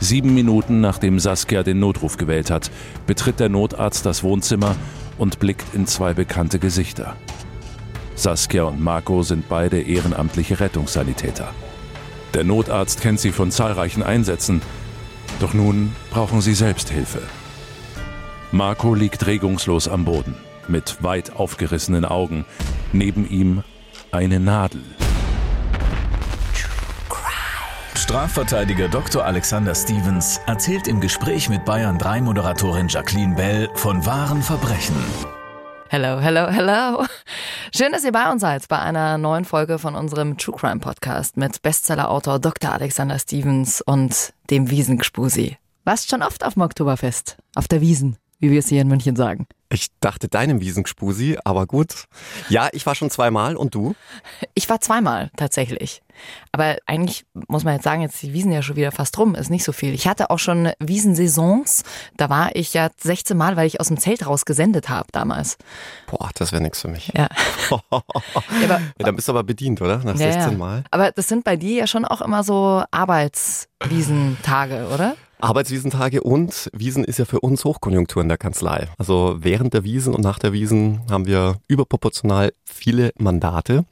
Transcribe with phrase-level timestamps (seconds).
[0.00, 2.70] Sieben Minuten nachdem Saskia den Notruf gewählt hat,
[3.06, 4.74] betritt der Notarzt das Wohnzimmer
[5.18, 7.16] und blickt in zwei bekannte Gesichter.
[8.14, 11.48] Saskia und Marco sind beide ehrenamtliche Rettungssanitäter.
[12.34, 14.62] Der Notarzt kennt sie von zahlreichen Einsätzen,
[15.38, 17.22] doch nun brauchen sie Selbsthilfe.
[18.52, 20.34] Marco liegt regungslos am Boden,
[20.66, 22.44] mit weit aufgerissenen Augen.
[22.92, 23.62] Neben ihm
[24.10, 24.82] eine Nadel.
[28.10, 29.24] Strafverteidiger Dr.
[29.24, 34.96] Alexander Stevens erzählt im Gespräch mit Bayern 3 Moderatorin Jacqueline Bell von wahren Verbrechen.
[35.88, 37.06] Hello, hello, hello.
[37.72, 41.36] Schön, dass ihr bei uns seid bei einer neuen Folge von unserem True Crime Podcast
[41.36, 42.72] mit Bestsellerautor Dr.
[42.72, 45.52] Alexander Stevens und dem Wiesengspuse.
[45.84, 47.36] Warst schon oft auf dem Oktoberfest?
[47.54, 49.46] Auf der Wiesen, wie wir es hier in München sagen.
[49.72, 52.06] Ich dachte deinem Wiesenspusi, aber gut.
[52.48, 53.94] Ja, ich war schon zweimal und du?
[54.54, 56.02] Ich war zweimal tatsächlich.
[56.50, 59.48] Aber eigentlich muss man jetzt sagen, jetzt die Wiesen ja schon wieder fast rum, ist
[59.48, 59.94] nicht so viel.
[59.94, 61.84] Ich hatte auch schon Wiesensaisons.
[62.16, 65.56] Da war ich ja 16 Mal, weil ich aus dem Zelt raus gesendet habe damals.
[66.08, 67.12] Boah, das wäre nichts für mich.
[67.16, 67.28] Ja.
[67.70, 68.02] ja, aber,
[68.64, 69.98] ja, dann bist du aber bedient, oder?
[69.98, 70.58] Nach Ja, 16 ja.
[70.58, 70.82] Mal.
[70.90, 75.14] Aber das sind bei dir ja schon auch immer so Arbeitswiesentage, oder?
[75.42, 78.88] Arbeitswiesentage und Wiesen ist ja für uns Hochkonjunktur in der Kanzlei.
[78.98, 83.84] Also während der Wiesen und nach der Wiesen haben wir überproportional viele Mandate,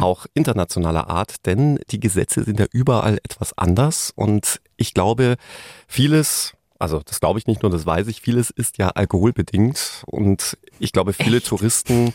[0.00, 5.36] auch internationaler Art, denn die Gesetze sind ja überall etwas anders und ich glaube,
[5.86, 10.56] vieles also das glaube ich nicht nur, das weiß ich, vieles ist ja alkoholbedingt und
[10.78, 12.14] ich glaube, viele Touristen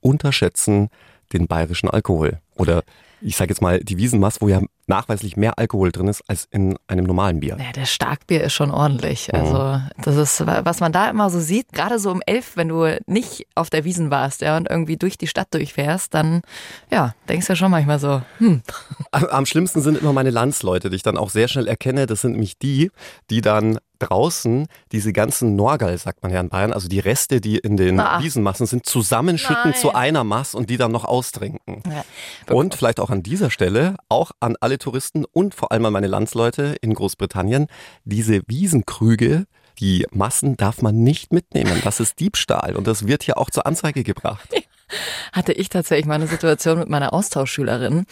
[0.00, 0.88] unterschätzen
[1.32, 2.38] den bayerischen Alkohol.
[2.54, 2.84] Oder
[3.24, 6.76] ich sage jetzt mal die Wiesenmaß, wo ja nachweislich mehr Alkohol drin ist als in
[6.86, 7.56] einem normalen Bier.
[7.58, 9.32] Ja, der Starkbier ist schon ordentlich.
[9.32, 12.98] Also, das ist, was man da immer so sieht, gerade so um elf, wenn du
[13.06, 16.42] nicht auf der Wiesen warst, ja, und irgendwie durch die Stadt durchfährst, dann,
[16.90, 18.62] ja, denkst du schon manchmal so, hm,
[19.10, 22.06] Am am schlimmsten sind immer meine Landsleute, die ich dann auch sehr schnell erkenne.
[22.06, 22.90] Das sind nämlich die,
[23.30, 27.58] die dann draußen diese ganzen Norgal, sagt man ja in Bayern, also die Reste, die
[27.58, 28.22] in den Ah.
[28.22, 29.74] Wiesenmassen sind, zusammenschütten Nein.
[29.74, 31.82] zu einer Masse und die dann noch austrinken.
[31.86, 32.04] Ja.
[32.54, 36.06] Und vielleicht auch an dieser Stelle, auch an alle Touristen und vor allem an meine
[36.06, 37.66] Landsleute in Großbritannien,
[38.04, 39.46] diese Wiesenkrüge,
[39.80, 41.80] die Massen darf man nicht mitnehmen.
[41.82, 44.48] Das ist Diebstahl und das wird hier auch zur Anzeige gebracht.
[45.32, 48.06] hatte ich tatsächlich mal eine Situation mit meiner Austauschschülerin.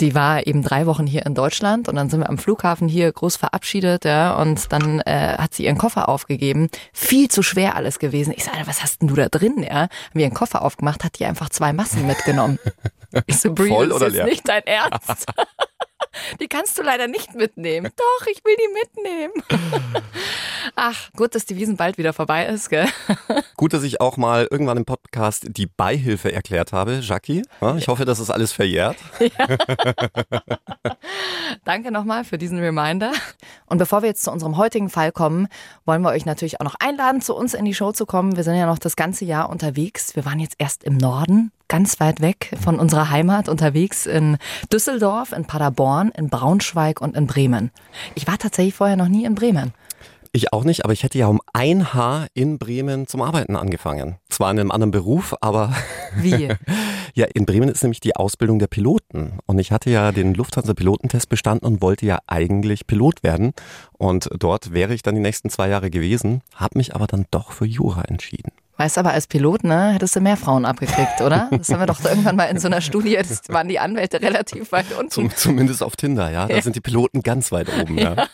[0.00, 3.10] Die war eben drei Wochen hier in Deutschland und dann sind wir am Flughafen hier
[3.12, 6.68] groß verabschiedet, ja, und dann äh, hat sie ihren Koffer aufgegeben.
[6.92, 8.32] Viel zu schwer alles gewesen.
[8.36, 9.82] Ich sage, was hast denn du da drin, ja?
[9.82, 12.58] Haben wir ihren Koffer aufgemacht, hat die einfach zwei Massen mitgenommen.
[13.26, 14.24] Ich so, Brie, Voll oder ist leer?
[14.24, 15.26] jetzt nicht dein Ernst.
[16.40, 17.90] Die kannst du leider nicht mitnehmen.
[17.96, 19.32] Doch, ich will die mitnehmen.
[20.74, 22.86] Ach, gut, dass die Wiesen bald wieder vorbei ist, gell?
[23.56, 27.42] Gut, dass ich auch mal irgendwann im Podcast die Beihilfe erklärt habe, Jackie.
[27.60, 28.96] Ja, Ich hoffe, das ist alles verjährt.
[31.64, 33.12] Danke nochmal für diesen Reminder.
[33.66, 35.48] Und bevor wir jetzt zu unserem heutigen Fall kommen,
[35.84, 38.36] wollen wir euch natürlich auch noch einladen, zu uns in die Show zu kommen.
[38.36, 40.16] Wir sind ja noch das ganze Jahr unterwegs.
[40.16, 44.38] Wir waren jetzt erst im Norden, ganz weit weg von unserer Heimat, unterwegs in
[44.72, 47.70] Düsseldorf, in Paderborn, in Braunschweig und in Bremen.
[48.14, 49.72] Ich war tatsächlich vorher noch nie in Bremen.
[50.36, 54.16] Ich auch nicht, aber ich hätte ja um ein Haar in Bremen zum Arbeiten angefangen.
[54.28, 55.74] Zwar in einem anderen Beruf, aber
[56.16, 56.48] Wie?
[57.14, 59.38] ja, in Bremen ist nämlich die Ausbildung der Piloten.
[59.46, 63.54] Und ich hatte ja den Lufthansa-Pilotentest bestanden und wollte ja eigentlich Pilot werden.
[63.92, 67.52] Und dort wäre ich dann die nächsten zwei Jahre gewesen, habe mich aber dann doch
[67.52, 68.52] für Jura entschieden.
[68.78, 71.48] Weißt aber, als Pilot, ne, hättest du mehr Frauen abgekriegt, oder?
[71.50, 74.70] Das haben wir doch irgendwann mal in so einer Studie, das waren die Anwälte relativ
[74.72, 75.10] weit unten.
[75.10, 76.46] Zum, zumindest auf Tinder, ja.
[76.46, 78.28] Da sind die Piloten ganz weit oben, ja.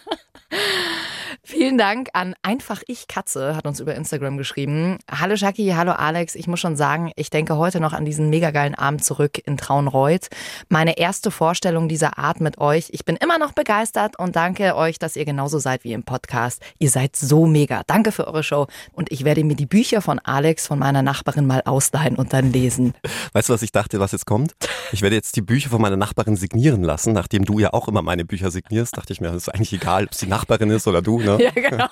[1.62, 4.98] Vielen Dank an Einfach Ich Katze, hat uns über Instagram geschrieben.
[5.08, 6.34] Hallo Jackie, hallo Alex.
[6.34, 9.58] Ich muss schon sagen, ich denke heute noch an diesen mega geilen Abend zurück in
[9.58, 10.26] Traunreuth.
[10.68, 12.88] Meine erste Vorstellung dieser Art mit euch.
[12.90, 16.60] Ich bin immer noch begeistert und danke euch, dass ihr genauso seid wie im Podcast.
[16.80, 17.82] Ihr seid so mega.
[17.86, 18.66] Danke für eure Show.
[18.90, 22.52] Und ich werde mir die Bücher von Alex, von meiner Nachbarin mal ausleihen und dann
[22.52, 22.94] lesen.
[23.34, 24.56] Weißt du, was ich dachte, was jetzt kommt?
[24.90, 27.12] Ich werde jetzt die Bücher von meiner Nachbarin signieren lassen.
[27.12, 30.06] Nachdem du ja auch immer meine Bücher signierst, dachte ich mir, es ist eigentlich egal,
[30.06, 31.38] ob es die Nachbarin ist oder du, ne?
[31.40, 31.88] Ja, genau.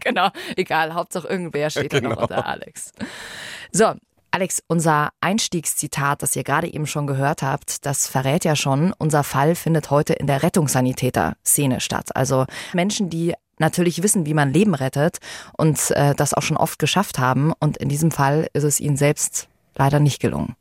[0.00, 0.28] genau.
[0.56, 2.22] Egal, Hauptsache irgendwer steht da noch Genau.
[2.22, 2.92] unter Alex.
[3.72, 3.92] So,
[4.32, 9.24] Alex, unser Einstiegszitat, das ihr gerade eben schon gehört habt, das verrät ja schon, unser
[9.24, 12.14] Fall findet heute in der Rettungssanitäter-Szene statt.
[12.14, 15.18] Also Menschen, die natürlich wissen, wie man Leben rettet
[15.56, 17.52] und äh, das auch schon oft geschafft haben.
[17.58, 20.54] Und in diesem Fall ist es ihnen selbst leider nicht gelungen.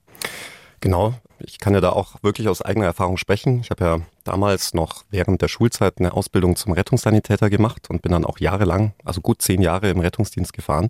[0.80, 1.14] Genau.
[1.40, 3.62] Ich kann ja da auch wirklich aus eigener Erfahrung sprechen.
[3.62, 8.12] Ich habe ja damals noch während der Schulzeit eine Ausbildung zum Rettungssanitäter gemacht und bin
[8.12, 10.90] dann auch jahrelang, also gut zehn Jahre im Rettungsdienst gefahren.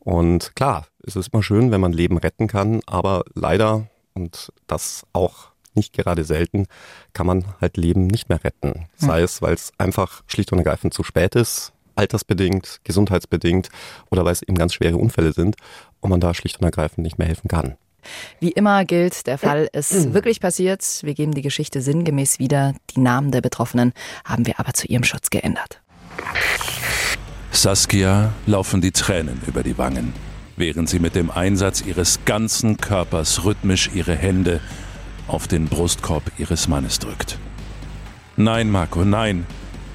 [0.00, 5.04] Und klar, es ist immer schön, wenn man Leben retten kann, aber leider, und das
[5.12, 6.66] auch nicht gerade selten,
[7.12, 8.86] kann man halt Leben nicht mehr retten.
[8.96, 13.68] Sei es, weil es einfach schlicht und ergreifend zu spät ist, altersbedingt, gesundheitsbedingt
[14.10, 15.56] oder weil es eben ganz schwere Unfälle sind
[16.00, 17.76] und man da schlicht und ergreifend nicht mehr helfen kann.
[18.40, 21.00] Wie immer gilt, der Fall ist wirklich passiert.
[21.02, 22.74] Wir geben die Geschichte sinngemäß wieder.
[22.94, 23.92] Die Namen der Betroffenen
[24.24, 25.80] haben wir aber zu ihrem Schutz geändert.
[27.50, 30.12] Saskia laufen die Tränen über die Wangen,
[30.56, 34.60] während sie mit dem Einsatz ihres ganzen Körpers rhythmisch ihre Hände
[35.28, 37.38] auf den Brustkorb ihres Mannes drückt.
[38.36, 39.46] Nein, Marco, nein,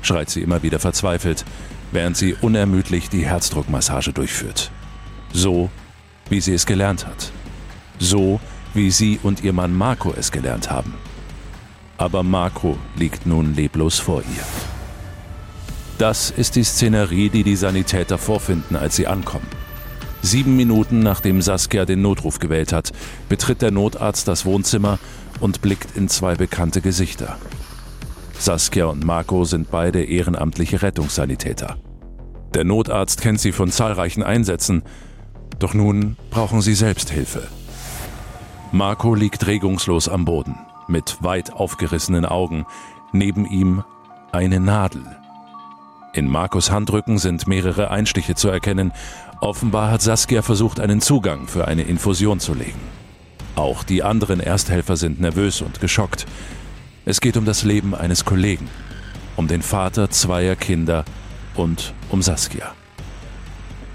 [0.01, 1.45] schreit sie immer wieder verzweifelt,
[1.91, 4.71] während sie unermüdlich die Herzdruckmassage durchführt.
[5.33, 5.69] So,
[6.29, 7.31] wie sie es gelernt hat
[7.99, 8.39] so
[8.73, 10.93] wie sie und ihr Mann Marco es gelernt haben.
[11.97, 14.43] Aber Marco liegt nun leblos vor ihr.
[15.97, 19.47] Das ist die Szenerie, die die Sanitäter vorfinden, als sie ankommen.
[20.21, 22.91] Sieben Minuten nachdem Saskia den Notruf gewählt hat,
[23.27, 24.99] betritt der Notarzt das Wohnzimmer
[25.39, 27.37] und blickt in zwei bekannte Gesichter.
[28.37, 31.77] Saskia und Marco sind beide ehrenamtliche Rettungssanitäter.
[32.53, 34.83] Der Notarzt kennt sie von zahlreichen Einsätzen,
[35.59, 37.47] doch nun brauchen sie Selbsthilfe.
[38.71, 40.55] Marco liegt regungslos am Boden,
[40.87, 42.67] mit weit aufgerissenen Augen,
[43.11, 43.83] neben ihm
[44.31, 45.03] eine Nadel.
[46.13, 48.91] In Marcos Handrücken sind mehrere Einstiche zu erkennen.
[49.41, 52.79] Offenbar hat Saskia versucht, einen Zugang für eine Infusion zu legen.
[53.55, 56.27] Auch die anderen Ersthelfer sind nervös und geschockt.
[57.05, 58.69] Es geht um das Leben eines Kollegen,
[59.35, 61.05] um den Vater zweier Kinder
[61.55, 62.75] und um Saskia.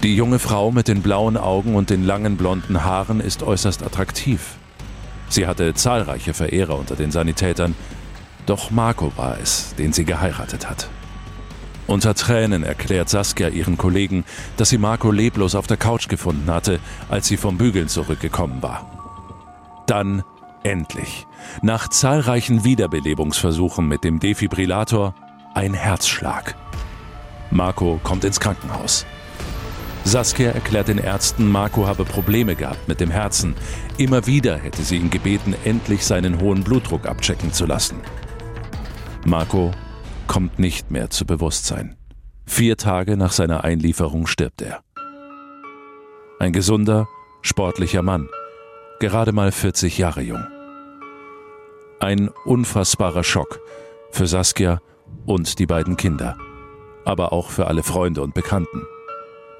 [0.03, 4.57] Die junge Frau mit den blauen Augen und den langen blonden Haaren ist äußerst attraktiv.
[5.35, 7.75] Sie hatte zahlreiche Verehrer unter den Sanitätern,
[8.45, 10.87] doch Marco war es, den sie geheiratet hat.
[11.87, 14.23] Unter Tränen erklärt Saskia ihren Kollegen,
[14.55, 16.79] dass sie Marco leblos auf der Couch gefunden hatte,
[17.09, 19.83] als sie vom Bügeln zurückgekommen war.
[19.87, 20.23] Dann
[20.63, 21.27] endlich,
[21.61, 25.15] nach zahlreichen Wiederbelebungsversuchen mit dem Defibrillator,
[25.53, 26.55] ein Herzschlag.
[27.51, 29.05] Marco kommt ins Krankenhaus.
[30.05, 33.55] Saskia erklärt den Ärzten, Marco habe Probleme gehabt mit dem Herzen.
[33.97, 37.99] Immer wieder hätte sie ihn gebeten, endlich seinen hohen Blutdruck abchecken zu lassen.
[39.25, 39.71] Marco
[40.27, 41.95] kommt nicht mehr zu Bewusstsein.
[42.45, 44.83] Vier Tage nach seiner Einlieferung stirbt er.
[46.39, 47.07] Ein gesunder,
[47.41, 48.29] sportlicher Mann,
[48.99, 50.45] gerade mal 40 Jahre jung.
[51.99, 53.59] Ein unfassbarer Schock
[54.11, 54.81] für Saskia
[55.25, 56.37] und die beiden Kinder,
[57.05, 58.83] aber auch für alle Freunde und Bekannten.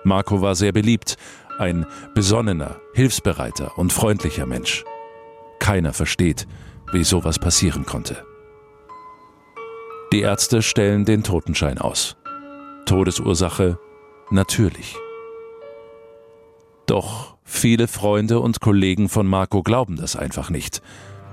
[0.05, 1.17] Marco war sehr beliebt,
[1.57, 4.85] ein besonnener, hilfsbereiter und freundlicher Mensch.
[5.59, 6.47] Keiner versteht,
[6.91, 8.23] wie sowas passieren konnte.
[10.13, 12.17] Die Ärzte stellen den Totenschein aus.
[12.85, 13.79] Todesursache
[14.29, 14.95] natürlich.
[16.85, 20.83] Doch viele Freunde und Kollegen von Marco glauben das einfach nicht.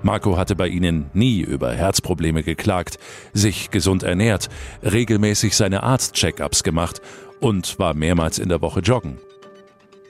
[0.03, 2.99] Marco hatte bei ihnen nie über Herzprobleme geklagt,
[3.35, 4.49] sich gesund ernährt,
[4.83, 7.03] regelmäßig seine Arztcheckups gemacht
[7.43, 9.19] und war mehrmals in der Woche joggen.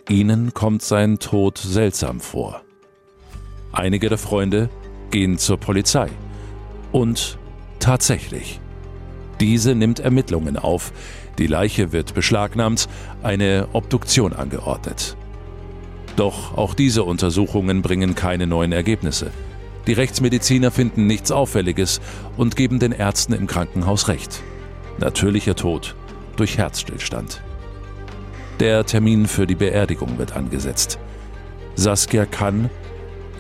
[0.09, 2.61] Ihnen kommt sein Tod seltsam vor.
[3.73, 4.69] Einige der Freunde
[5.11, 6.11] gehen zur Polizei.
[6.93, 7.39] Und
[7.79, 8.61] tatsächlich.
[9.41, 10.93] Diese nimmt Ermittlungen auf.
[11.39, 12.87] Die Leiche wird beschlagnahmt,
[13.23, 15.17] eine Obduktion angeordnet.
[16.17, 19.31] Doch auch diese Untersuchungen bringen keine neuen Ergebnisse.
[19.87, 22.03] Die Rechtsmediziner finden nichts Auffälliges
[22.37, 24.43] und geben den Ärzten im Krankenhaus recht.
[24.99, 25.97] Natürlicher Tod
[26.43, 27.41] durch Herzstillstand.
[28.59, 30.99] Der Termin für die Beerdigung wird angesetzt.
[31.77, 32.69] Saskia kann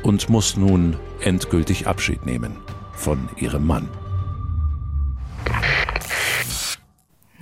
[0.04, 2.58] und muss nun endgültig Abschied nehmen
[2.92, 3.88] von ihrem Mann.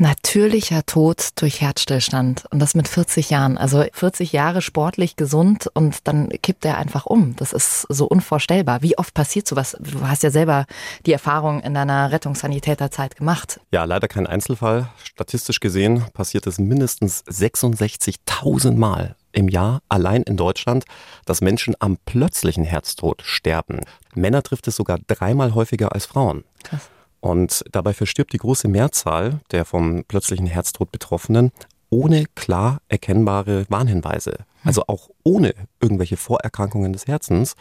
[0.00, 3.58] Natürlicher Tod durch Herzstillstand und das mit 40 Jahren.
[3.58, 7.36] Also 40 Jahre sportlich gesund und dann kippt er einfach um.
[7.36, 8.80] Das ist so unvorstellbar.
[8.80, 9.76] Wie oft passiert sowas?
[9.78, 10.64] Du hast ja selber
[11.04, 13.60] die Erfahrung in deiner Rettungssanitäterzeit gemacht.
[13.72, 14.88] Ja, leider kein Einzelfall.
[15.04, 20.86] Statistisch gesehen passiert es mindestens 66.000 Mal im Jahr allein in Deutschland,
[21.26, 23.80] dass Menschen am plötzlichen Herztod sterben.
[24.14, 26.44] Männer trifft es sogar dreimal häufiger als Frauen.
[26.64, 26.88] Krass.
[27.20, 31.52] Und dabei verstirbt die große Mehrzahl der vom plötzlichen Herztod Betroffenen
[31.90, 34.38] ohne klar erkennbare Warnhinweise.
[34.64, 37.56] Also auch ohne irgendwelche Vorerkrankungen des Herzens.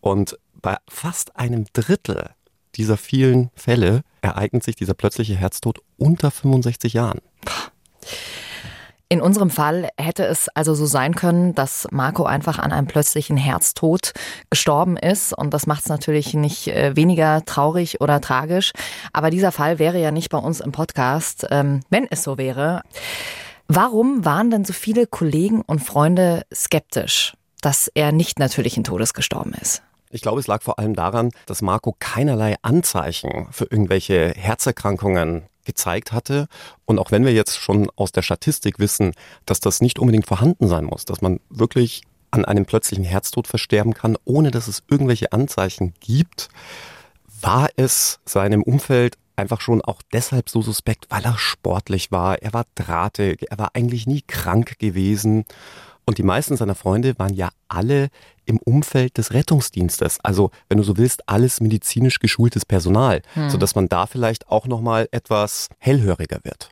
[0.00, 2.30] Und bei fast einem Drittel
[2.74, 7.20] dieser vielen Fälle ereignet sich dieser plötzliche Herztod unter 65 Jahren.
[9.08, 13.36] In unserem Fall hätte es also so sein können, dass Marco einfach an einem plötzlichen
[13.36, 14.12] Herztod
[14.50, 15.32] gestorben ist.
[15.32, 18.72] Und das macht es natürlich nicht äh, weniger traurig oder tragisch.
[19.12, 22.82] Aber dieser Fall wäre ja nicht bei uns im Podcast, ähm, wenn es so wäre.
[23.68, 29.54] Warum waren denn so viele Kollegen und Freunde skeptisch, dass er nicht natürlichen Todes gestorben
[29.60, 29.82] ist?
[30.10, 36.12] Ich glaube, es lag vor allem daran, dass Marco keinerlei Anzeichen für irgendwelche Herzerkrankungen gezeigt
[36.12, 36.46] hatte.
[36.86, 39.12] Und auch wenn wir jetzt schon aus der Statistik wissen,
[39.44, 43.94] dass das nicht unbedingt vorhanden sein muss, dass man wirklich an einem plötzlichen Herztod versterben
[43.94, 46.48] kann, ohne dass es irgendwelche Anzeichen gibt,
[47.40, 52.52] war es seinem Umfeld einfach schon auch deshalb so suspekt, weil er sportlich war, er
[52.54, 55.44] war drahtig, er war eigentlich nie krank gewesen.
[56.06, 58.08] Und die meisten seiner Freunde waren ja alle
[58.46, 60.18] im Umfeld des Rettungsdienstes.
[60.22, 63.50] Also, wenn du so willst, alles medizinisch geschultes Personal, hm.
[63.50, 66.70] sodass man da vielleicht auch nochmal etwas hellhöriger wird.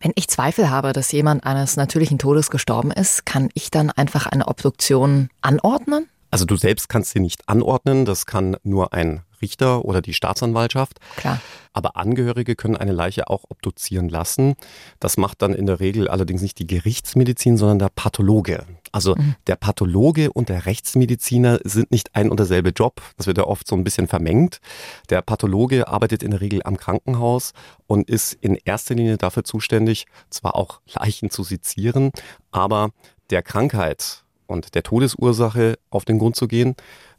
[0.00, 4.26] Wenn ich Zweifel habe, dass jemand eines natürlichen Todes gestorben ist, kann ich dann einfach
[4.26, 6.08] eine Obduktion anordnen?
[6.30, 10.98] Also du selbst kannst sie nicht anordnen, das kann nur ein Richter oder die Staatsanwaltschaft.
[11.16, 11.40] Klar.
[11.72, 14.56] Aber Angehörige können eine Leiche auch obduzieren lassen.
[15.00, 18.64] Das macht dann in der Regel allerdings nicht die Gerichtsmedizin, sondern der Pathologe.
[18.90, 19.36] Also mhm.
[19.46, 23.00] der Pathologe und der Rechtsmediziner sind nicht ein und derselbe Job.
[23.16, 24.60] Das wird ja oft so ein bisschen vermengt.
[25.10, 27.52] Der Pathologe arbeitet in der Regel am Krankenhaus
[27.86, 32.10] und ist in erster Linie dafür zuständig, zwar auch Leichen zu sezieren,
[32.50, 32.90] aber
[33.30, 36.74] der Krankheit und der Todesursache auf den Grund zu gehen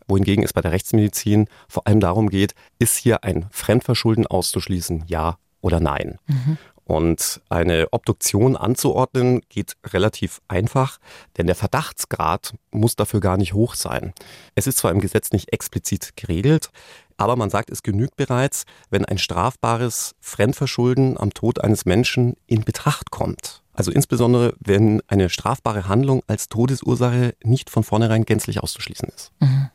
[0.10, 5.38] wohingegen es bei der Rechtsmedizin vor allem darum geht, ist hier ein Fremdverschulden auszuschließen, ja
[5.62, 6.18] oder nein.
[6.28, 6.58] Mhm.
[6.90, 10.98] Und eine Obduktion anzuordnen geht relativ einfach,
[11.38, 14.12] denn der Verdachtsgrad muss dafür gar nicht hoch sein.
[14.56, 16.72] Es ist zwar im Gesetz nicht explizit geregelt,
[17.16, 22.64] aber man sagt, es genügt bereits, wenn ein strafbares Fremdverschulden am Tod eines Menschen in
[22.64, 23.62] Betracht kommt.
[23.74, 29.32] Also insbesondere, wenn eine strafbare Handlung als Todesursache nicht von vornherein gänzlich auszuschließen ist.
[29.42, 29.70] Mhm.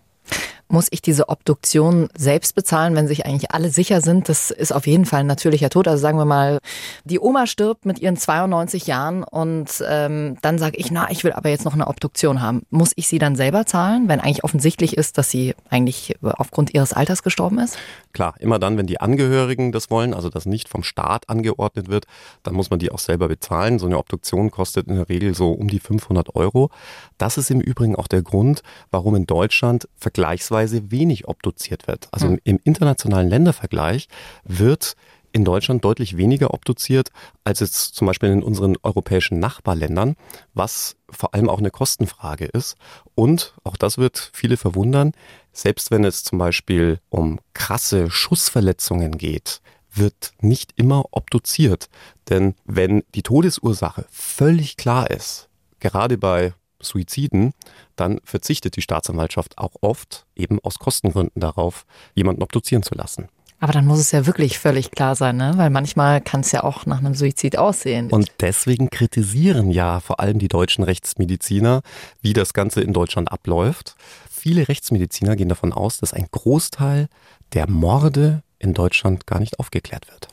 [0.74, 4.88] Muss ich diese Obduktion selbst bezahlen, wenn sich eigentlich alle sicher sind, das ist auf
[4.88, 5.86] jeden Fall ein natürlicher Tod?
[5.86, 6.58] Also sagen wir mal,
[7.04, 11.32] die Oma stirbt mit ihren 92 Jahren und ähm, dann sage ich, na, ich will
[11.32, 12.62] aber jetzt noch eine Obduktion haben.
[12.70, 16.92] Muss ich sie dann selber zahlen, wenn eigentlich offensichtlich ist, dass sie eigentlich aufgrund ihres
[16.92, 17.78] Alters gestorben ist?
[18.12, 22.06] Klar, immer dann, wenn die Angehörigen das wollen, also das nicht vom Staat angeordnet wird,
[22.42, 23.78] dann muss man die auch selber bezahlen.
[23.78, 26.70] So eine Obduktion kostet in der Regel so um die 500 Euro.
[27.16, 32.08] Das ist im Übrigen auch der Grund, warum in Deutschland vergleichsweise wenig obduziert wird.
[32.12, 34.08] Also im, im internationalen Ländervergleich
[34.44, 34.96] wird
[35.34, 37.10] in Deutschland deutlich weniger obduziert
[37.42, 40.14] als jetzt zum Beispiel in unseren europäischen Nachbarländern,
[40.54, 42.76] was vor allem auch eine Kostenfrage ist.
[43.16, 45.12] Und auch das wird viele verwundern,
[45.52, 49.60] selbst wenn es zum Beispiel um krasse Schussverletzungen geht,
[49.92, 51.88] wird nicht immer obduziert.
[52.28, 55.48] Denn wenn die Todesursache völlig klar ist,
[55.80, 57.52] gerade bei Suiziden,
[57.96, 63.28] dann verzichtet die Staatsanwaltschaft auch oft eben aus Kostengründen darauf, jemanden obduzieren zu lassen.
[63.60, 65.54] Aber dann muss es ja wirklich völlig klar sein, ne?
[65.56, 68.10] weil manchmal kann es ja auch nach einem Suizid aussehen.
[68.10, 71.80] Und deswegen kritisieren ja vor allem die deutschen Rechtsmediziner,
[72.20, 73.96] wie das Ganze in Deutschland abläuft.
[74.30, 77.08] Viele Rechtsmediziner gehen davon aus, dass ein Großteil
[77.54, 80.28] der Morde in Deutschland gar nicht aufgeklärt wird.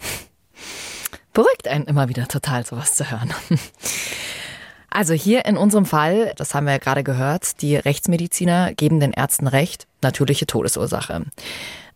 [1.33, 3.33] Beruhigt einen immer wieder total, sowas zu hören.
[4.91, 9.13] Also hier in unserem Fall, das haben wir ja gerade gehört, die Rechtsmediziner geben den
[9.13, 11.25] Ärzten recht, natürliche Todesursache.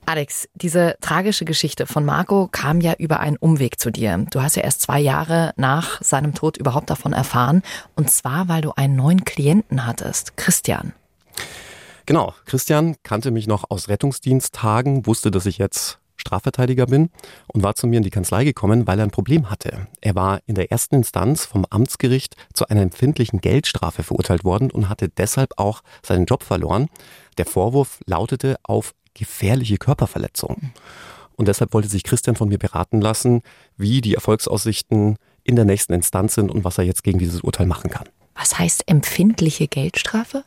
[0.06, 4.26] Alex, diese tragische Geschichte von Marco kam ja über einen Umweg zu dir.
[4.32, 7.64] Du hast ja erst zwei Jahre nach seinem Tod überhaupt davon erfahren.
[7.96, 10.94] Und zwar, weil du einen neuen Klienten hattest, Christian.
[12.06, 17.10] Genau, Christian kannte mich noch aus Rettungsdiensttagen, wusste, dass ich jetzt Strafverteidiger bin
[17.48, 19.88] und war zu mir in die Kanzlei gekommen, weil er ein Problem hatte.
[20.02, 24.90] Er war in der ersten Instanz vom Amtsgericht zu einer empfindlichen Geldstrafe verurteilt worden und
[24.90, 26.88] hatte deshalb auch seinen Job verloren.
[27.38, 30.72] Der Vorwurf lautete auf gefährliche Körperverletzung.
[31.38, 33.42] Und deshalb wollte sich Christian von mir beraten lassen,
[33.78, 37.68] wie die Erfolgsaussichten in der nächsten Instanz sind und was er jetzt gegen dieses Urteil
[37.68, 38.08] machen kann.
[38.36, 40.44] Was heißt empfindliche Geldstrafe?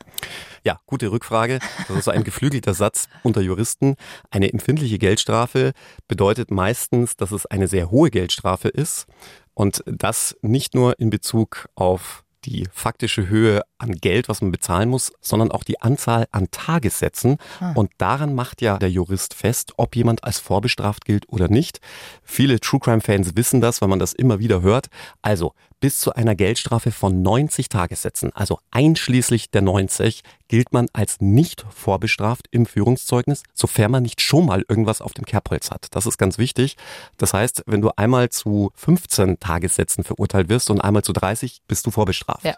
[0.63, 1.59] Ja, gute Rückfrage.
[1.87, 3.95] Das ist so ein geflügelter Satz unter Juristen.
[4.29, 5.73] Eine empfindliche Geldstrafe
[6.07, 9.07] bedeutet meistens, dass es eine sehr hohe Geldstrafe ist.
[9.53, 14.89] Und das nicht nur in Bezug auf die faktische Höhe an Geld, was man bezahlen
[14.89, 17.37] muss, sondern auch die Anzahl an Tagessätzen.
[17.59, 17.73] Ah.
[17.73, 21.79] Und daran macht ja der Jurist fest, ob jemand als vorbestraft gilt oder nicht.
[22.23, 24.87] Viele True Crime Fans wissen das, weil man das immer wieder hört.
[25.21, 31.21] Also bis zu einer Geldstrafe von 90 Tagessätzen, also einschließlich der 90, gilt man als
[31.21, 35.87] nicht vorbestraft im Führungszeugnis, sofern man nicht schon mal irgendwas auf dem Kerbholz hat.
[35.91, 36.75] Das ist ganz wichtig.
[37.17, 41.85] Das heißt, wenn du einmal zu 15 Tagessätzen verurteilt wirst und einmal zu 30, bist
[41.85, 42.43] du vorbestraft.
[42.43, 42.55] Ja.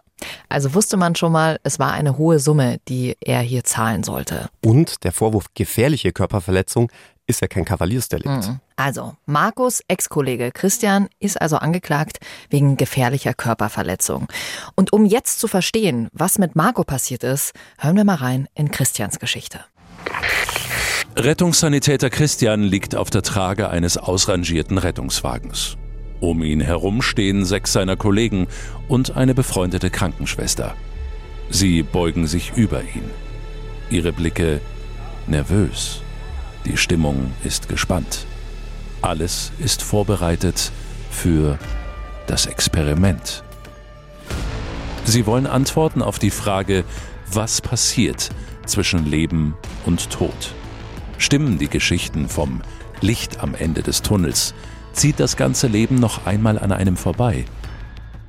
[0.50, 4.50] Also wusste man schon mal, es war eine hohe Summe, die er hier zahlen sollte.
[4.64, 6.92] Und der Vorwurf gefährliche Körperverletzung
[7.28, 8.48] ist ja kein Kavaliersdelikt.
[8.48, 8.60] Mhm.
[8.76, 14.28] Also, Markus Ex-Kollege Christian ist also angeklagt wegen gefährlicher Körperverletzung.
[14.76, 18.72] Und um jetzt zu verstehen, was mit Marco passiert ist, hören wir mal rein in
[18.72, 19.62] Christians Geschichte.
[21.16, 25.78] Rettungssanitäter Christian liegt auf der Trage eines ausrangierten Rettungswagens.
[26.22, 28.48] Um ihn herum stehen sechs seiner Kollegen
[28.88, 30.76] und eine befreundete Krankenschwester.
[31.50, 33.10] Sie beugen sich über ihn.
[33.90, 34.62] Ihre Blicke
[35.28, 36.01] nervös.
[36.66, 38.26] Die Stimmung ist gespannt.
[39.02, 40.72] Alles ist vorbereitet
[41.10, 41.58] für
[42.28, 43.44] das Experiment.
[45.06, 46.84] Sie wollen Antworten auf die Frage,
[47.32, 48.30] was passiert
[48.66, 50.54] zwischen Leben und Tod.
[51.18, 52.62] Stimmen die Geschichten vom
[53.02, 54.54] Licht am Ende des Tunnels?
[54.94, 57.46] Zieht das ganze Leben noch einmal an einem vorbei?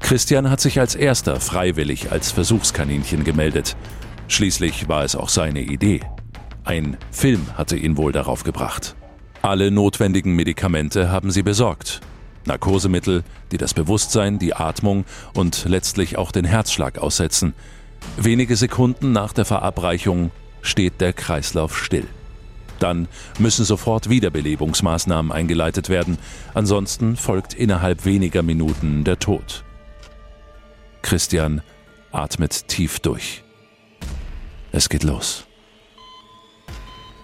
[0.01, 3.77] Christian hat sich als erster freiwillig als Versuchskaninchen gemeldet.
[4.29, 6.01] Schließlich war es auch seine Idee.
[6.65, 8.95] Ein Film hatte ihn wohl darauf gebracht.
[9.43, 12.01] Alle notwendigen Medikamente haben sie besorgt.
[12.45, 15.05] Narkosemittel, die das Bewusstsein, die Atmung
[15.35, 17.55] und letztlich auch den Herzschlag aussetzen.
[18.17, 22.07] Wenige Sekunden nach der Verabreichung steht der Kreislauf still.
[22.79, 23.07] Dann
[23.39, 26.19] müssen sofort Wiederbelebungsmaßnahmen eingeleitet werden,
[26.55, 29.65] ansonsten folgt innerhalb weniger Minuten der Tod.
[31.03, 31.63] Christian
[32.11, 33.45] atmet tief durch.
[34.73, 35.47] Es geht los.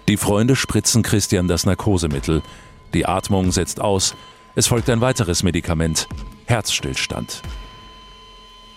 [0.08, 2.40] Die Freunde spritzen Christian das Narkosemittel.
[2.94, 4.14] Die Atmung setzt aus.
[4.54, 6.08] Es folgt ein weiteres Medikament.
[6.46, 7.42] Herzstillstand.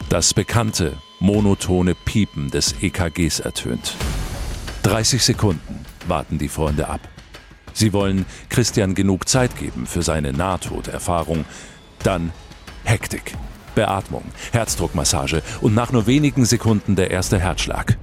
[0.10, 3.96] Das bekannte, monotone Piepen des EKGs ertönt.
[4.84, 7.00] 30 Sekunden warten die Freunde ab.
[7.72, 11.46] Sie wollen Christian genug Zeit geben für seine Nahtoderfahrung.
[12.04, 12.34] Dann
[12.84, 13.36] Hektik,
[13.74, 17.98] Beatmung, Herzdruckmassage und nach nur wenigen Sekunden der erste Herzschlag.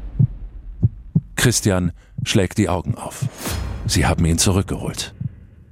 [1.37, 1.93] Christian
[2.25, 3.27] schlägt die Augen auf.
[3.87, 5.15] Sie haben ihn zurückgeholt.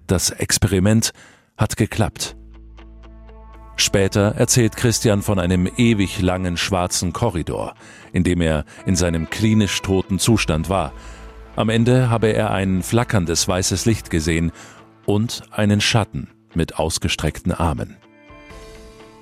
[0.07, 1.13] Das Experiment
[1.57, 2.37] hat geklappt.
[3.77, 7.75] Später erzählt Christian von einem ewig langen schwarzen Korridor,
[8.13, 10.93] in dem er in seinem klinisch toten Zustand war.
[11.57, 14.53] Am Ende habe er ein flackerndes weißes Licht gesehen
[15.05, 17.97] und einen Schatten mit ausgestreckten Armen.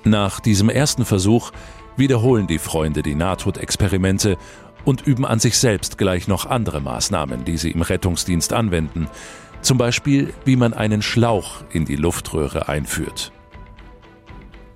[0.05, 1.51] Nach diesem ersten Versuch
[1.97, 4.37] wiederholen die Freunde die Nahtodexperimente
[4.85, 9.07] und üben an sich selbst gleich noch andere Maßnahmen, die sie im Rettungsdienst anwenden.
[9.61, 13.31] Zum Beispiel, wie man einen Schlauch in die Luftröhre einführt.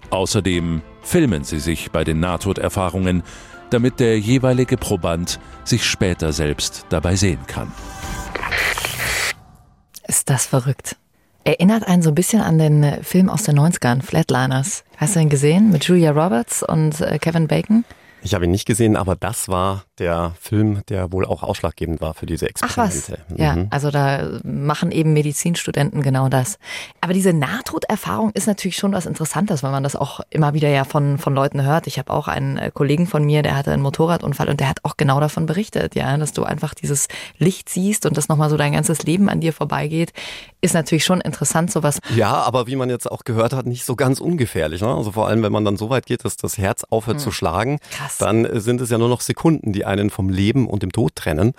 [0.10, 3.24] Außerdem filmen sie sich bei den Nahtoderfahrungen,
[3.70, 7.72] damit der jeweilige Proband sich später selbst dabei sehen kann.
[10.08, 10.96] Ist das verrückt?
[11.44, 14.84] Erinnert einen so ein bisschen an den Film aus den 90ern, Flatliners.
[14.98, 17.86] Hast du ihn gesehen mit Julia Roberts und äh, Kevin Bacon?
[18.22, 22.14] Ich habe ihn nicht gesehen, aber das war der Film, der wohl auch ausschlaggebend war
[22.14, 23.18] für diese Experimente.
[23.18, 23.38] Ach was.
[23.38, 23.44] Mhm.
[23.44, 26.58] Ja, also da machen eben Medizinstudenten genau das.
[27.02, 30.84] Aber diese Nahtoderfahrung ist natürlich schon was Interessantes, weil man das auch immer wieder ja
[30.84, 31.88] von, von Leuten hört.
[31.88, 34.80] Ich habe auch einen äh, Kollegen von mir, der hatte einen Motorradunfall und der hat
[34.84, 38.58] auch genau davon berichtet, ja, dass du einfach dieses Licht siehst und das nochmal so
[38.58, 40.12] dein ganzes Leben an dir vorbeigeht.
[40.62, 42.00] Ist natürlich schon interessant, sowas.
[42.16, 44.82] Ja, aber wie man jetzt auch gehört hat, nicht so ganz ungefährlich.
[44.82, 44.94] Ne?
[44.94, 47.24] Also vor allem, wenn man dann so weit geht, dass das Herz aufhört hm.
[47.24, 48.09] zu schlagen, Krass.
[48.18, 51.54] Dann sind es ja nur noch Sekunden, die einen vom Leben und dem Tod trennen.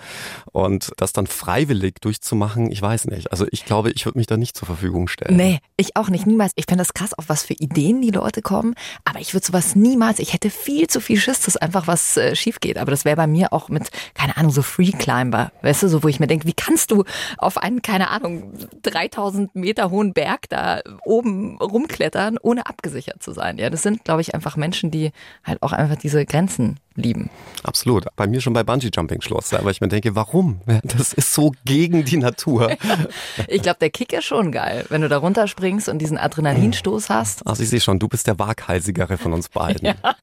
[0.53, 3.31] Und das dann freiwillig durchzumachen, ich weiß nicht.
[3.31, 5.37] Also ich glaube, ich würde mich da nicht zur Verfügung stellen.
[5.37, 6.53] Nee, ich auch nicht, niemals.
[6.57, 8.75] Ich finde das krass, auf was für Ideen die Leute kommen.
[9.05, 12.35] Aber ich würde sowas niemals, ich hätte viel zu viel Schiss, dass einfach was äh,
[12.35, 12.79] schief geht.
[12.79, 15.53] Aber das wäre bei mir auch mit, keine Ahnung, so Free Climber.
[15.63, 17.05] Weißt du, so wo ich mir denke, wie kannst du
[17.39, 23.59] auf einen, keine Ahnung, 3000 Meter hohen Berg da oben rumklettern, ohne abgesichert zu sein?
[23.59, 25.13] Ja, das sind, glaube ich, einfach Menschen, die
[25.45, 26.40] halt auch einfach diese Grenzen
[26.95, 27.31] lieben.
[27.63, 28.07] Absolut.
[28.17, 29.53] Bei mir schon bei Bungee-Jumping Schluss.
[29.55, 30.61] Aber ich mir denke, warum?
[30.83, 32.71] Das ist so gegen die Natur.
[33.49, 37.47] ich glaube, der Kick ist schon geil, wenn du da runterspringst und diesen Adrenalinstoß hast.
[37.47, 39.87] Also ich sehe schon, du bist der waghalsigere von uns beiden.
[40.05, 40.15] ja.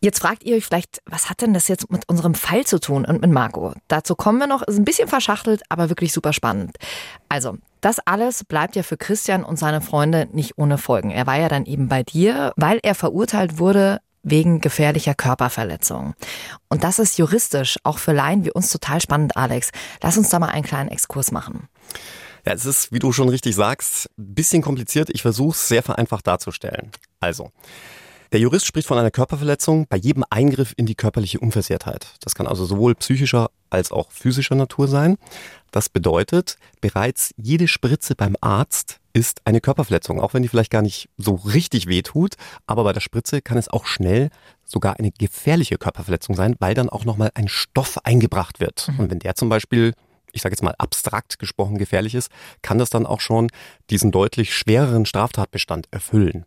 [0.00, 3.04] Jetzt fragt ihr euch vielleicht, was hat denn das jetzt mit unserem Fall zu tun
[3.06, 3.72] und mit Marco?
[3.88, 6.76] Dazu kommen wir noch, ist ein bisschen verschachtelt, aber wirklich super spannend.
[7.28, 11.10] Also, das alles bleibt ja für Christian und seine Freunde nicht ohne Folgen.
[11.10, 16.14] Er war ja dann eben bei dir, weil er verurteilt wurde wegen gefährlicher Körperverletzung.
[16.68, 19.70] Und das ist juristisch auch für Laien wie uns total spannend, Alex.
[20.02, 21.68] Lass uns da mal einen kleinen Exkurs machen.
[22.44, 25.10] Ja, es ist, wie du schon richtig sagst, ein bisschen kompliziert.
[25.10, 26.90] Ich versuche es sehr vereinfacht darzustellen.
[27.20, 27.50] Also,
[28.32, 32.14] Der Jurist spricht von einer Körperverletzung bei jedem Eingriff in die körperliche Unversehrtheit.
[32.20, 35.16] Das kann also sowohl psychischer als auch physischer Natur sein.
[35.70, 40.82] Das bedeutet, bereits jede Spritze beim Arzt ist eine Körperverletzung, auch wenn die vielleicht gar
[40.82, 42.34] nicht so richtig wehtut,
[42.66, 44.28] aber bei der Spritze kann es auch schnell
[44.62, 48.88] sogar eine gefährliche Körperverletzung sein, weil dann auch nochmal ein Stoff eingebracht wird.
[48.88, 49.00] Mhm.
[49.00, 49.94] Und wenn der zum Beispiel
[50.32, 53.48] ich sage jetzt mal abstrakt gesprochen gefährlich ist, kann das dann auch schon
[53.88, 56.44] diesen deutlich schwereren Straftatbestand erfüllen.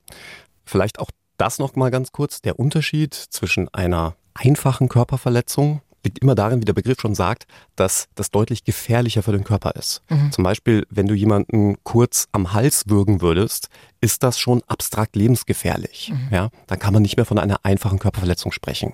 [0.63, 2.43] Vielleicht auch das noch mal ganz kurz.
[2.43, 8.07] Der Unterschied zwischen einer einfachen Körperverletzung liegt immer darin, wie der Begriff schon sagt, dass
[8.15, 10.01] das deutlich gefährlicher für den Körper ist.
[10.09, 10.31] Mhm.
[10.31, 13.69] Zum Beispiel, wenn du jemanden kurz am Hals würgen würdest,
[14.01, 16.11] ist das schon abstrakt lebensgefährlich.
[16.13, 16.27] Mhm.
[16.31, 18.93] Ja, dann kann man nicht mehr von einer einfachen Körperverletzung sprechen.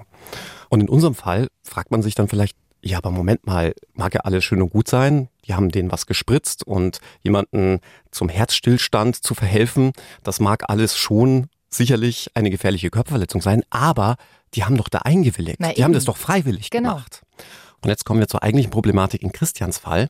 [0.69, 4.21] Und in unserem Fall fragt man sich dann vielleicht, ja, aber Moment mal, mag ja
[4.21, 5.29] alles schön und gut sein.
[5.45, 7.79] Die haben denen was gespritzt und jemanden
[8.11, 9.91] zum Herzstillstand zu verhelfen,
[10.23, 14.15] das mag alles schon sicherlich eine gefährliche Körperverletzung sein, aber
[14.53, 15.59] die haben doch da eingewilligt.
[15.59, 16.95] Na, die haben das doch freiwillig genau.
[16.95, 17.23] gemacht.
[17.81, 20.09] Und jetzt kommen wir zur eigentlichen Problematik in Christians Fall.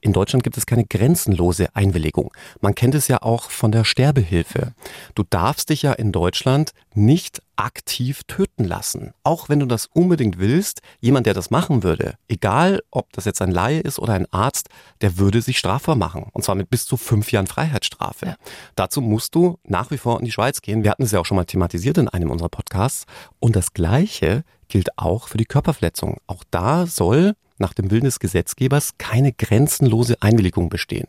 [0.00, 2.32] In Deutschland gibt es keine grenzenlose Einwilligung.
[2.60, 4.74] Man kennt es ja auch von der Sterbehilfe.
[5.14, 9.12] Du darfst dich ja in Deutschland nicht aktiv töten lassen.
[9.24, 13.42] Auch wenn du das unbedingt willst, jemand, der das machen würde, egal ob das jetzt
[13.42, 14.68] ein Laie ist oder ein Arzt,
[15.00, 16.26] der würde sich strafbar machen.
[16.32, 18.26] Und zwar mit bis zu fünf Jahren Freiheitsstrafe.
[18.26, 18.36] Ja.
[18.76, 20.84] Dazu musst du nach wie vor in die Schweiz gehen.
[20.84, 23.06] Wir hatten es ja auch schon mal thematisiert in einem unserer Podcasts.
[23.40, 26.18] Und das Gleiche gilt auch für die Körperverletzung.
[26.26, 31.06] Auch da soll nach dem Willen des Gesetzgebers keine grenzenlose Einwilligung bestehen.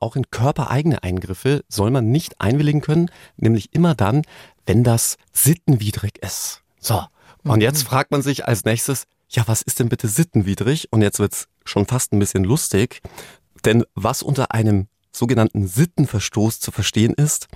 [0.00, 4.22] Auch in körpereigene Eingriffe soll man nicht einwilligen können, nämlich immer dann,
[4.66, 6.62] wenn das sittenwidrig ist.
[6.80, 7.02] So.
[7.44, 7.88] Und jetzt mhm.
[7.88, 10.88] fragt man sich als nächstes, ja, was ist denn bitte sittenwidrig?
[10.92, 13.02] Und jetzt wird's schon fast ein bisschen lustig,
[13.64, 17.48] denn was unter einem sogenannten Sittenverstoß zu verstehen ist,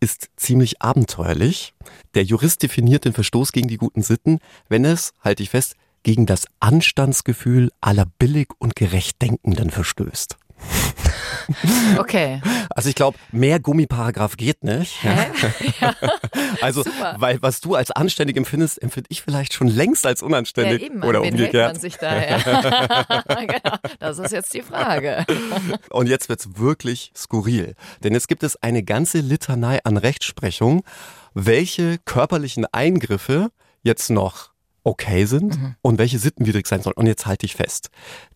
[0.00, 1.74] ist ziemlich abenteuerlich.
[2.14, 6.26] Der Jurist definiert den Verstoß gegen die guten Sitten, wenn es, halte ich fest, gegen
[6.26, 10.36] das Anstandsgefühl aller billig und gerecht Denkenden verstößt.
[11.98, 12.40] Okay.
[12.74, 15.02] Also ich glaube, mehr Gummiparagraph geht nicht.
[15.02, 15.26] Hä?
[15.78, 15.94] Ja.
[16.62, 17.16] also, Super.
[17.18, 21.02] weil was du als anständig empfindest, empfinde ich vielleicht schon längst als unanständig ja, eben,
[21.02, 21.74] oder wen umgekehrt.
[21.74, 22.38] Man sich da, ja.
[23.40, 23.76] genau.
[23.98, 25.26] Das ist jetzt die Frage.
[25.90, 30.82] Und jetzt wird's wirklich skurril, denn jetzt gibt es eine ganze Litanei an Rechtsprechung,
[31.34, 33.50] welche körperlichen Eingriffe
[33.82, 34.51] jetzt noch
[34.84, 35.74] okay sind mhm.
[35.82, 36.96] und welche sittenwidrig sein sollen.
[36.96, 37.88] Und jetzt halte ich fest.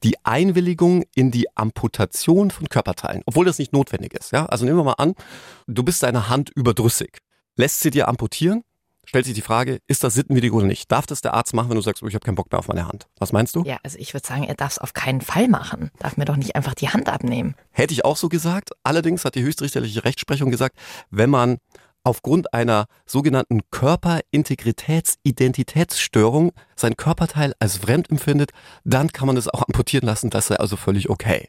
[0.02, 4.32] Die Einwilligung in die Amputation von Körperteilen, obwohl das nicht notwendig ist.
[4.32, 4.46] Ja?
[4.46, 5.14] Also nehmen wir mal an,
[5.66, 7.18] du bist deiner Hand überdrüssig.
[7.56, 8.62] Lässt sie dir amputieren?
[9.09, 10.90] Stellt sich die Frage, ist das sittenwidrig oder nicht?
[10.90, 12.66] Darf das der Arzt machen, wenn du sagst, oh, ich habe keinen Bock mehr auf
[12.66, 13.06] meine Hand?
[13.18, 13.62] Was meinst du?
[13.62, 15.92] Ja, also ich würde sagen, er darf es auf keinen Fall machen.
[16.00, 17.54] Darf mir doch nicht einfach die Hand abnehmen.
[17.70, 18.70] Hätte ich auch so gesagt.
[18.82, 20.76] Allerdings hat die höchstrichterliche Rechtsprechung gesagt,
[21.11, 21.59] wenn man
[22.07, 28.53] aufgrund einer sogenannten Körperintegritätsidentitätsstörung sein Körperteil als fremd empfindet,
[28.85, 30.31] dann kann man es auch amputieren lassen.
[30.31, 31.49] Das sei also völlig okay.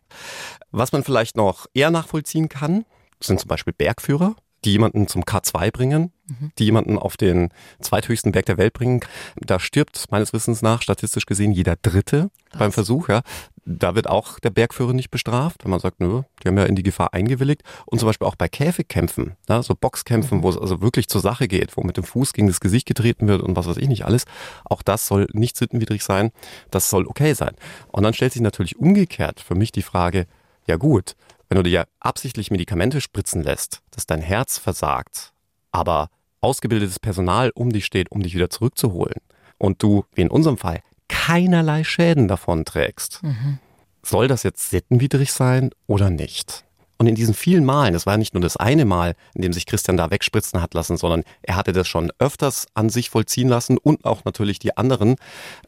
[0.72, 2.86] Was man vielleicht noch eher nachvollziehen kann,
[3.22, 6.52] sind zum Beispiel Bergführer die jemanden zum K2 bringen, mhm.
[6.58, 9.02] die jemanden auf den zweithöchsten Berg der Welt bringen.
[9.36, 12.60] Da stirbt meines Wissens nach statistisch gesehen jeder Dritte Was?
[12.60, 13.10] beim Versuch.
[13.10, 13.22] Ja,
[13.66, 16.76] da wird auch der Bergführer nicht bestraft, wenn man sagt, nö, die haben ja in
[16.76, 17.64] die Gefahr eingewilligt.
[17.86, 20.44] Und zum Beispiel auch bei Käfigkämpfen, ja, so Boxkämpfen, mhm.
[20.44, 23.28] wo es also wirklich zur Sache geht, wo mit dem Fuß gegen das Gesicht getreten
[23.28, 24.26] wird und was weiß ich nicht alles.
[24.66, 26.32] Auch das soll nicht sittenwidrig sein.
[26.72, 27.56] Das soll okay sein.
[27.92, 30.28] Und dann stellt sich natürlich umgekehrt für mich die Frage,
[30.68, 31.16] ja gut,
[31.50, 35.34] wenn du dir absichtlich Medikamente spritzen lässt, dass dein Herz versagt,
[35.72, 36.10] aber
[36.42, 39.20] ausgebildetes Personal um dich steht, um dich wieder zurückzuholen
[39.58, 43.60] und du, wie in unserem Fall, keinerlei Schäden davon trägst, mhm.
[44.04, 46.66] soll das jetzt sittenwidrig sein oder nicht?
[47.00, 49.68] Und in diesen vielen Malen, das war nicht nur das eine Mal, in dem sich
[49.68, 53.78] Christian da wegspritzen hat lassen, sondern er hatte das schon öfters an sich vollziehen lassen
[53.78, 55.16] und auch natürlich die anderen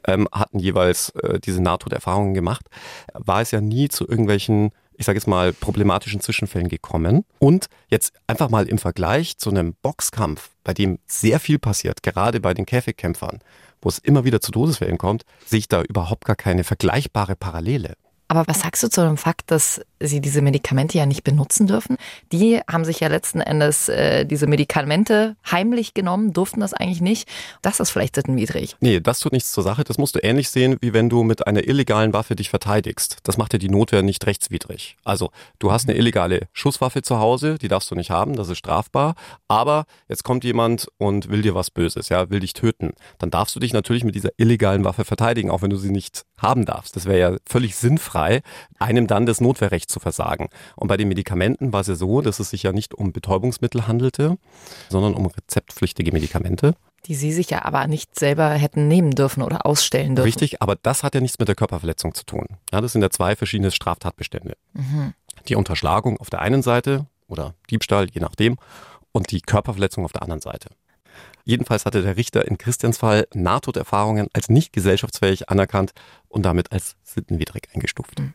[0.07, 2.65] ähm, hatten jeweils äh, diese Nahtoderfahrungen gemacht,
[3.13, 7.23] war es ja nie zu irgendwelchen ich sage jetzt mal, problematischen Zwischenfällen gekommen.
[7.39, 12.41] Und jetzt einfach mal im Vergleich zu einem Boxkampf, bei dem sehr viel passiert, gerade
[12.41, 13.39] bei den Käfigkämpfern,
[13.81, 17.95] wo es immer wieder zu Todesfällen kommt, sehe ich da überhaupt gar keine vergleichbare Parallele.
[18.31, 21.97] Aber was sagst du zu dem Fakt, dass sie diese Medikamente ja nicht benutzen dürfen?
[22.31, 27.27] Die haben sich ja letzten Endes äh, diese Medikamente heimlich genommen, durften das eigentlich nicht.
[27.63, 28.75] Das ist vielleicht sittenwidrig.
[28.81, 29.83] Nee, das tut nichts zur Sache.
[29.83, 33.17] Das musst du ähnlich sehen, wie wenn du mit einer illegalen Waffe dich verteidigst.
[33.23, 34.95] Das macht ja die Notwehr nicht rechtswidrig.
[35.03, 38.59] Also, du hast eine illegale Schusswaffe zu Hause, die darfst du nicht haben, das ist
[38.59, 39.15] strafbar.
[39.47, 42.91] Aber jetzt kommt jemand und will dir was Böses, ja, will dich töten.
[43.17, 46.25] Dann darfst du dich natürlich mit dieser illegalen Waffe verteidigen, auch wenn du sie nicht
[46.37, 46.95] haben darfst.
[46.95, 48.41] Das wäre ja völlig sinnfrei frei,
[48.79, 50.49] einem dann das Notwehrrecht zu versagen.
[50.75, 53.87] Und bei den Medikamenten war es ja so, dass es sich ja nicht um Betäubungsmittel
[53.87, 54.37] handelte,
[54.89, 56.75] sondern um rezeptpflichtige Medikamente.
[57.05, 60.27] Die Sie sich ja aber nicht selber hätten nehmen dürfen oder ausstellen dürfen.
[60.27, 62.45] Richtig, aber das hat ja nichts mit der Körperverletzung zu tun.
[62.73, 64.57] Ja, das sind ja zwei verschiedene Straftatbestände.
[64.73, 65.13] Mhm.
[65.47, 68.57] Die Unterschlagung auf der einen Seite oder Diebstahl, je nachdem,
[69.13, 70.69] und die Körperverletzung auf der anderen Seite.
[71.49, 75.93] Jedenfalls hatte der Richter in Christians Fall Nahtoderfahrungen als nicht gesellschaftsfähig anerkannt
[76.27, 78.19] und damit als sittenwidrig eingestuft.
[78.19, 78.33] Mhm.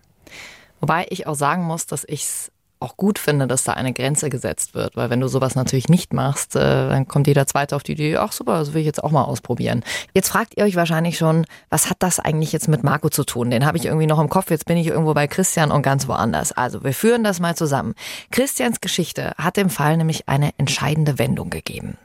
[0.80, 2.50] Wobei ich auch sagen muss, dass ich es
[2.80, 6.12] auch gut finde, dass da eine Grenze gesetzt wird, weil wenn du sowas natürlich nicht
[6.12, 9.04] machst, äh, dann kommt jeder Zweite auf die Idee, ach super, das will ich jetzt
[9.04, 9.84] auch mal ausprobieren.
[10.12, 13.48] Jetzt fragt ihr euch wahrscheinlich schon, was hat das eigentlich jetzt mit Marco zu tun?
[13.52, 16.08] Den habe ich irgendwie noch im Kopf, jetzt bin ich irgendwo bei Christian und ganz
[16.08, 16.50] woanders.
[16.50, 17.94] Also wir führen das mal zusammen.
[18.32, 21.96] Christians Geschichte hat dem Fall nämlich eine entscheidende Wendung gegeben.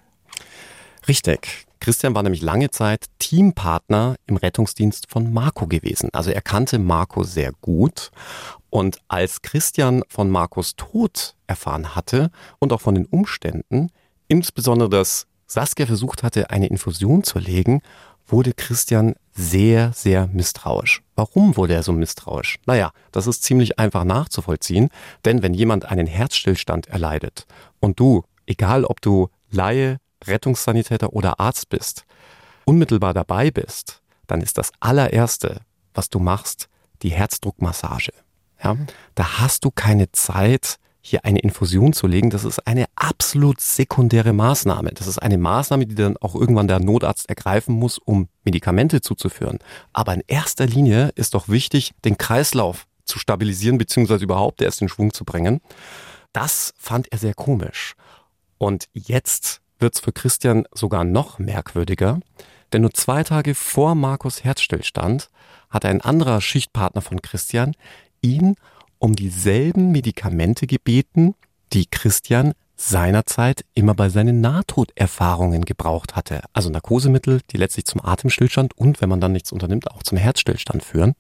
[1.10, 1.66] Richtig.
[1.80, 6.10] Christian war nämlich lange Zeit Teampartner im Rettungsdienst von Marco gewesen.
[6.14, 8.12] Also er kannte Marco sehr gut.
[8.70, 13.90] Und als Christian von Marcos Tod erfahren hatte und auch von den Umständen,
[14.28, 17.82] insbesondere dass Saskia versucht hatte, eine Infusion zu legen,
[18.28, 21.02] wurde Christian sehr, sehr misstrauisch.
[21.16, 22.60] Warum wurde er so misstrauisch?
[22.68, 24.90] Naja, das ist ziemlich einfach nachzuvollziehen,
[25.26, 27.48] denn wenn jemand einen Herzstillstand erleidet
[27.80, 32.06] und du, egal ob du Laie, Rettungssanitäter oder Arzt bist,
[32.66, 35.62] unmittelbar dabei bist, dann ist das allererste,
[35.94, 36.70] was du machst,
[37.02, 38.14] die Herzdruckmassage.
[38.64, 38.76] Ja,
[39.16, 42.30] da hast du keine Zeit, hier eine Infusion zu legen.
[42.30, 44.92] Das ist eine absolut sekundäre Maßnahme.
[44.92, 49.60] Das ist eine Maßnahme, die dann auch irgendwann der Notarzt ergreifen muss, um Medikamente zuzuführen.
[49.94, 54.90] Aber in erster Linie ist doch wichtig, den Kreislauf zu stabilisieren, beziehungsweise überhaupt erst in
[54.90, 55.62] Schwung zu bringen.
[56.34, 57.96] Das fand er sehr komisch.
[58.58, 62.20] Und jetzt wird's für Christian sogar noch merkwürdiger,
[62.72, 65.30] denn nur zwei Tage vor Markus Herzstillstand
[65.70, 67.76] hat ein anderer Schichtpartner von Christian
[68.22, 68.56] ihn
[69.00, 71.34] um dieselben Medikamente gebeten,
[71.74, 76.42] die Christian seinerzeit immer bei seinen Nahtoderfahrungen gebraucht hatte.
[76.54, 80.84] Also Narkosemittel, die letztlich zum Atemstillstand und, wenn man dann nichts unternimmt, auch zum Herzstillstand
[80.84, 81.16] führen.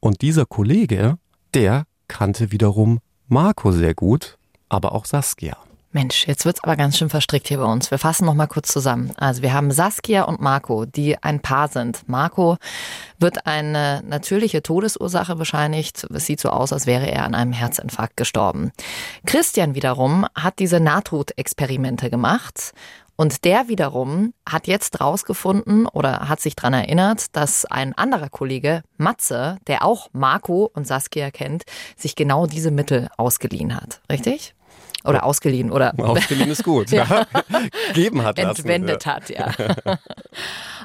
[0.00, 1.18] Und dieser Kollege,
[1.52, 4.38] der kannte wiederum Marco sehr gut,
[4.68, 5.56] aber auch Saskia.
[5.94, 7.92] Mensch, jetzt wird's aber ganz schön verstrickt hier bei uns.
[7.92, 9.12] Wir fassen noch mal kurz zusammen.
[9.16, 12.08] Also wir haben Saskia und Marco, die ein Paar sind.
[12.08, 12.56] Marco
[13.20, 16.04] wird eine natürliche Todesursache bescheinigt.
[16.12, 18.72] Es sieht so aus, als wäre er an einem Herzinfarkt gestorben.
[19.24, 22.72] Christian wiederum hat diese Nahtodexperimente gemacht
[23.14, 28.82] und der wiederum hat jetzt rausgefunden oder hat sich dran erinnert, dass ein anderer Kollege,
[28.96, 31.62] Matze, der auch Marco und Saskia kennt,
[31.96, 34.00] sich genau diese Mittel ausgeliehen hat.
[34.10, 34.53] Richtig?
[35.04, 35.94] Oder ausgeliehen oder.
[35.98, 36.90] Ausgeliehen ist gut.
[36.90, 37.26] ja.
[37.94, 38.60] Geben hat lassen.
[38.60, 39.52] Entwendet hat, ja.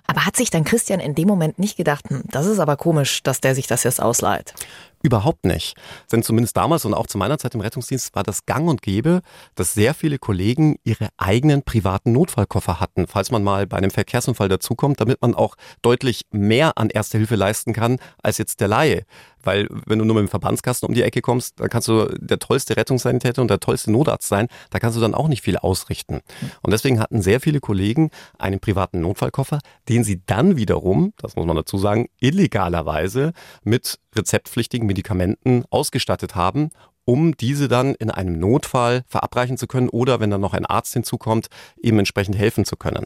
[0.08, 3.24] aber hat sich dann Christian in dem Moment nicht gedacht, hm, das ist aber komisch,
[3.24, 4.54] dass der sich das jetzt ausleiht?
[5.02, 5.78] Überhaupt nicht.
[6.12, 9.22] Denn zumindest damals und auch zu meiner Zeit im Rettungsdienst war das gang und gäbe,
[9.56, 14.50] dass sehr viele Kollegen ihre eigenen privaten Notfallkoffer hatten, falls man mal bei einem Verkehrsunfall
[14.50, 19.06] dazukommt, damit man auch deutlich mehr an Erste Hilfe leisten kann als jetzt der Laie.
[19.44, 22.40] Weil wenn du nur mit dem Verbandskasten um die Ecke kommst, dann kannst du der
[22.40, 26.22] tollste Rettungssanitäter und der tollste Notarzt sein, da kannst du dann auch nicht viel ausrichten.
[26.62, 31.46] Und deswegen hatten sehr viele Kollegen einen privaten Notfallkoffer, den sie dann wiederum, das muss
[31.46, 36.70] man dazu sagen, illegalerweise mit rezeptpflichtigen Medikamenten ausgestattet haben,
[37.06, 40.94] um diese dann in einem Notfall verabreichen zu können oder wenn dann noch ein Arzt
[40.94, 41.48] hinzukommt,
[41.82, 43.06] eben entsprechend helfen zu können.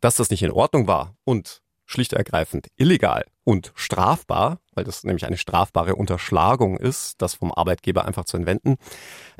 [0.00, 5.26] Dass das nicht in Ordnung war und schlicht ergreifend illegal und strafbar, weil das nämlich
[5.26, 8.76] eine strafbare Unterschlagung ist, das vom Arbeitgeber einfach zu entwenden.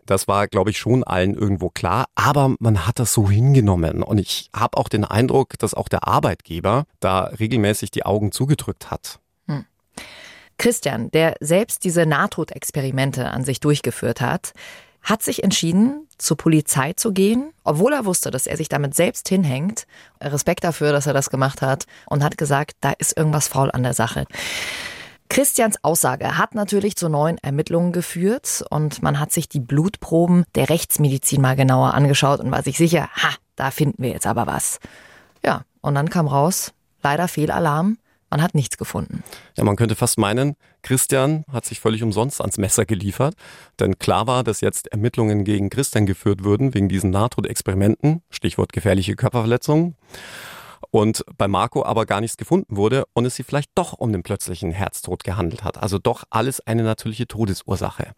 [0.06, 4.18] Das war, glaube ich, schon allen irgendwo klar, aber man hat das so hingenommen und
[4.18, 9.20] ich habe auch den Eindruck, dass auch der Arbeitgeber da regelmäßig die Augen zugedrückt hat.
[9.48, 9.64] Hm.
[10.58, 14.52] Christian, der selbst diese Nahtodexperimente an sich durchgeführt hat,
[15.04, 19.28] hat sich entschieden, zur Polizei zu gehen, obwohl er wusste, dass er sich damit selbst
[19.28, 19.86] hinhängt.
[20.20, 23.82] Respekt dafür, dass er das gemacht hat und hat gesagt, da ist irgendwas faul an
[23.82, 24.24] der Sache.
[25.34, 30.70] Christians Aussage hat natürlich zu neuen Ermittlungen geführt und man hat sich die Blutproben der
[30.70, 34.78] Rechtsmedizin mal genauer angeschaut und war sich sicher, ha, da finden wir jetzt aber was.
[35.44, 37.98] Ja, und dann kam raus, leider Fehlalarm.
[38.30, 39.24] Man hat nichts gefunden.
[39.56, 43.34] Ja, man könnte fast meinen, Christian hat sich völlig umsonst ans Messer geliefert.
[43.80, 49.16] Denn klar war, dass jetzt Ermittlungen gegen Christian geführt würden wegen diesen Nahtodexperimenten, Stichwort gefährliche
[49.16, 49.96] Körperverletzungen.
[50.90, 54.22] Und bei Marco aber gar nichts gefunden wurde und es sich vielleicht doch um den
[54.22, 55.78] plötzlichen Herztod gehandelt hat.
[55.78, 58.12] Also doch alles eine natürliche Todesursache.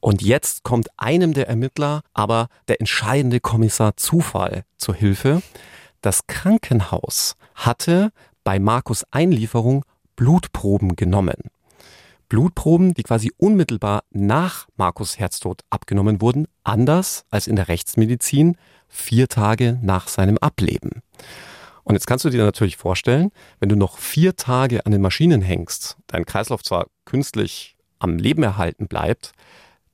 [0.00, 5.42] Und jetzt kommt einem der Ermittler aber der entscheidende Kommissar Zufall zur Hilfe.
[6.00, 8.12] Das Krankenhaus hatte
[8.44, 11.36] bei Markus Einlieferung Blutproben genommen.
[12.28, 18.56] Blutproben, die quasi unmittelbar nach Markus Herztod abgenommen wurden, anders als in der Rechtsmedizin,
[18.88, 21.02] vier Tage nach seinem Ableben.
[21.86, 25.40] Und jetzt kannst du dir natürlich vorstellen, wenn du noch vier Tage an den Maschinen
[25.40, 29.30] hängst, dein Kreislauf zwar künstlich am Leben erhalten bleibt,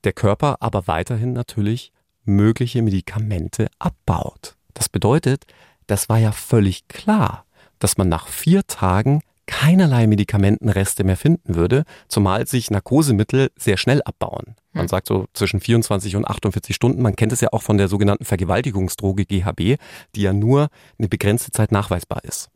[0.03, 1.91] der Körper aber weiterhin natürlich
[2.23, 4.55] mögliche Medikamente abbaut.
[4.73, 5.45] Das bedeutet,
[5.85, 7.45] das war ja völlig klar,
[7.77, 14.01] dass man nach vier Tagen keinerlei Medikamentenreste mehr finden würde, zumal sich Narkosemittel sehr schnell
[14.03, 14.55] abbauen.
[14.71, 14.87] Man hm.
[14.89, 17.01] sagt so zwischen 24 und 48 Stunden.
[17.01, 19.79] Man kennt es ja auch von der sogenannten Vergewaltigungsdroge GHB,
[20.15, 22.49] die ja nur eine begrenzte Zeit nachweisbar ist.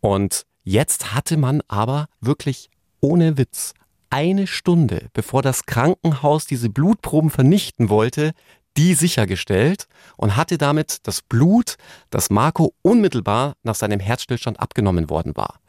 [0.00, 3.74] Und jetzt hatte man aber wirklich ohne Witz
[4.10, 8.32] eine Stunde, bevor das Krankenhaus diese Blutproben vernichten wollte,
[8.76, 11.76] die sichergestellt und hatte damit das Blut,
[12.10, 15.60] das Marco unmittelbar nach seinem Herzstillstand abgenommen worden war.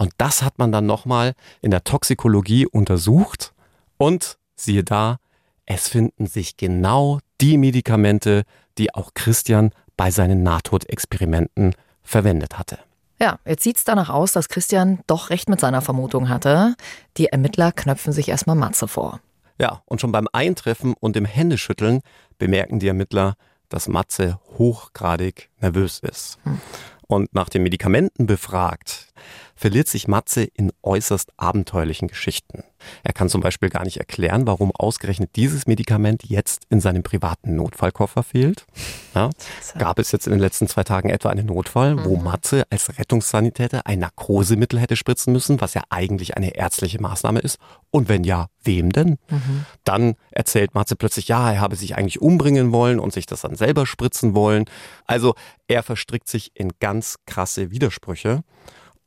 [0.00, 3.52] Und das hat man dann nochmal in der Toxikologie untersucht
[3.98, 5.18] und siehe da,
[5.66, 8.44] es finden sich genau die Medikamente,
[8.78, 12.78] die auch Christian bei seinen Nahtodexperimenten verwendet hatte.
[13.20, 16.76] Ja, jetzt sieht es danach aus, dass Christian doch recht mit seiner Vermutung hatte.
[17.18, 19.20] Die Ermittler knöpfen sich erstmal Matze vor.
[19.58, 22.00] Ja, und schon beim Eintreffen und dem Händeschütteln
[22.38, 23.34] bemerken die Ermittler,
[23.68, 26.38] dass Matze hochgradig nervös ist.
[26.44, 26.58] Hm.
[27.06, 29.09] Und nach den Medikamenten befragt,
[29.54, 32.64] verliert sich Matze in äußerst abenteuerlichen Geschichten.
[33.02, 37.56] Er kann zum Beispiel gar nicht erklären, warum ausgerechnet dieses Medikament jetzt in seinem privaten
[37.56, 38.66] Notfallkoffer fehlt.
[39.14, 39.30] Ja,
[39.78, 42.04] gab es jetzt in den letzten zwei Tagen etwa einen Notfall, mhm.
[42.04, 47.40] wo Matze als Rettungssanitäter ein Narkosemittel hätte spritzen müssen, was ja eigentlich eine ärztliche Maßnahme
[47.40, 47.58] ist?
[47.90, 49.18] Und wenn ja, wem denn?
[49.28, 49.66] Mhm.
[49.84, 53.56] Dann erzählt Matze plötzlich, ja, er habe sich eigentlich umbringen wollen und sich das dann
[53.56, 54.64] selber spritzen wollen.
[55.06, 55.34] Also
[55.68, 58.42] er verstrickt sich in ganz krasse Widersprüche.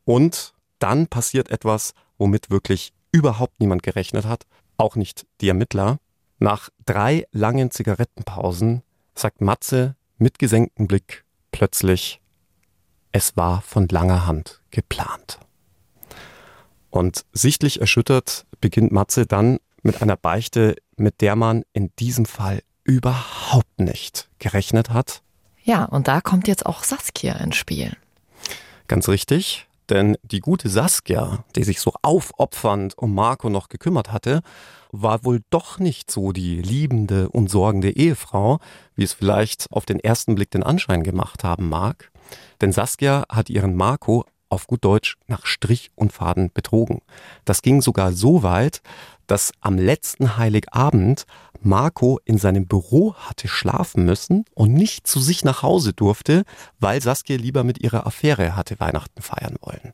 [0.05, 4.45] Und dann passiert etwas, womit wirklich überhaupt niemand gerechnet hat,
[4.77, 5.99] auch nicht die Ermittler.
[6.39, 8.81] Nach drei langen Zigarettenpausen
[9.15, 12.19] sagt Matze mit gesenktem Blick plötzlich,
[13.11, 15.39] es war von langer Hand geplant.
[16.89, 22.61] Und sichtlich erschüttert beginnt Matze dann mit einer Beichte, mit der man in diesem Fall
[22.83, 25.21] überhaupt nicht gerechnet hat.
[25.63, 27.95] Ja, und da kommt jetzt auch Saskia ins Spiel.
[28.87, 29.67] Ganz richtig.
[29.93, 34.41] Denn die gute Saskia, die sich so aufopfernd um Marco noch gekümmert hatte,
[34.91, 38.57] war wohl doch nicht so die liebende und sorgende Ehefrau,
[38.95, 42.11] wie es vielleicht auf den ersten Blick den Anschein gemacht haben mag.
[42.59, 47.01] Denn Saskia hat ihren Marco auf gut Deutsch nach Strich und Faden betrogen.
[47.45, 48.81] Das ging sogar so weit,
[49.33, 51.25] dass am letzten Heiligabend
[51.59, 56.43] Marco in seinem Büro hatte schlafen müssen und nicht zu sich nach Hause durfte,
[56.79, 59.91] weil Saskia lieber mit ihrer Affäre hatte Weihnachten feiern wollen.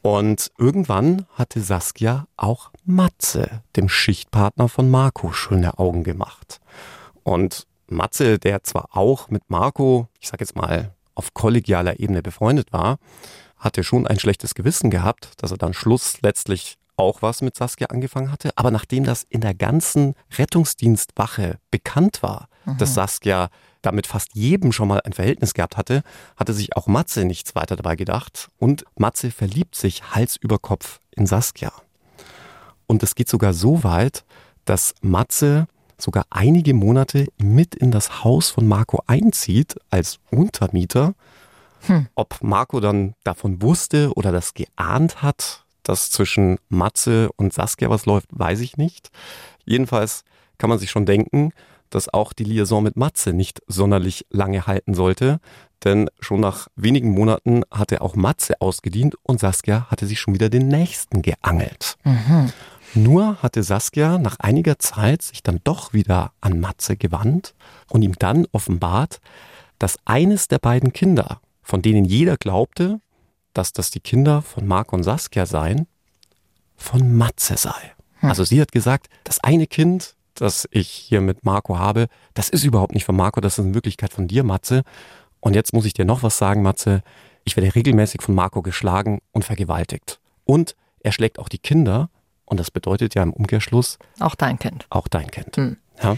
[0.00, 6.60] Und irgendwann hatte Saskia auch Matze, dem Schichtpartner von Marco, schöne Augen gemacht.
[7.24, 12.72] Und Matze, der zwar auch mit Marco, ich sag jetzt mal, auf kollegialer Ebene befreundet
[12.72, 12.98] war,
[13.56, 17.88] hatte schon ein schlechtes Gewissen gehabt, dass er dann Schluss letztlich auch was mit Saskia
[17.88, 18.50] angefangen hatte.
[18.56, 22.78] Aber nachdem das in der ganzen Rettungsdienstwache bekannt war, mhm.
[22.78, 23.48] dass Saskia
[23.82, 26.02] damit fast jedem schon mal ein Verhältnis gehabt hatte,
[26.36, 28.48] hatte sich auch Matze nichts weiter dabei gedacht.
[28.58, 31.72] Und Matze verliebt sich Hals über Kopf in Saskia.
[32.86, 34.24] Und es geht sogar so weit,
[34.64, 35.66] dass Matze
[35.98, 41.14] sogar einige Monate mit in das Haus von Marco einzieht als Untermieter.
[41.86, 42.08] Hm.
[42.14, 48.06] Ob Marco dann davon wusste oder das geahnt hat, dass zwischen Matze und Saskia was
[48.06, 49.10] läuft, weiß ich nicht.
[49.64, 50.24] Jedenfalls
[50.58, 51.52] kann man sich schon denken,
[51.90, 55.38] dass auch die Liaison mit Matze nicht sonderlich lange halten sollte,
[55.84, 60.48] denn schon nach wenigen Monaten hatte auch Matze ausgedient und Saskia hatte sich schon wieder
[60.48, 61.96] den nächsten geangelt.
[62.02, 62.52] Mhm.
[62.94, 67.54] Nur hatte Saskia nach einiger Zeit sich dann doch wieder an Matze gewandt
[67.90, 69.20] und ihm dann offenbart,
[69.78, 73.00] dass eines der beiden Kinder, von denen jeder glaubte,
[73.56, 75.86] dass das die Kinder von Marc und Saskia seien,
[76.76, 77.94] von Matze sei.
[78.20, 78.28] Hm.
[78.28, 82.64] Also sie hat gesagt, das eine Kind, das ich hier mit Marco habe, das ist
[82.64, 84.82] überhaupt nicht von Marco, das ist in Wirklichkeit von dir, Matze.
[85.40, 87.02] Und jetzt muss ich dir noch was sagen, Matze.
[87.44, 90.18] Ich werde regelmäßig von Marco geschlagen und vergewaltigt.
[90.44, 92.10] Und er schlägt auch die Kinder.
[92.44, 93.98] Und das bedeutet ja im Umkehrschluss.
[94.20, 94.86] Auch dein Kind.
[94.90, 95.56] Auch dein Kind.
[95.56, 95.76] Hm.
[96.02, 96.16] Ja.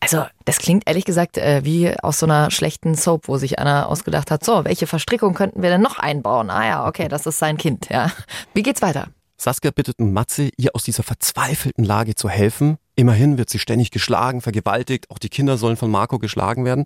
[0.00, 3.88] Also, das klingt ehrlich gesagt äh, wie aus so einer schlechten Soap, wo sich einer
[3.88, 6.50] ausgedacht hat, so, welche Verstrickung könnten wir denn noch einbauen?
[6.50, 8.12] Ah ja, okay, das ist sein Kind, ja.
[8.54, 9.08] Wie geht's weiter?
[9.38, 12.78] Saskia bittet Matze, ihr aus dieser verzweifelten Lage zu helfen.
[12.94, 16.84] Immerhin wird sie ständig geschlagen, vergewaltigt, auch die Kinder sollen von Marco geschlagen werden,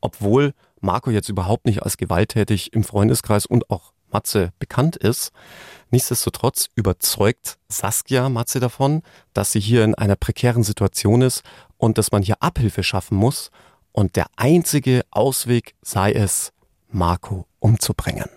[0.00, 5.32] obwohl Marco jetzt überhaupt nicht als gewalttätig im Freundeskreis und auch Matze bekannt ist.
[5.90, 9.02] Nichtsdestotrotz überzeugt Saskia Matze davon,
[9.32, 11.42] dass sie hier in einer prekären Situation ist
[11.78, 13.50] und dass man hier Abhilfe schaffen muss.
[13.92, 16.52] und der einzige Ausweg sei es,
[16.88, 18.28] Marco umzubringen.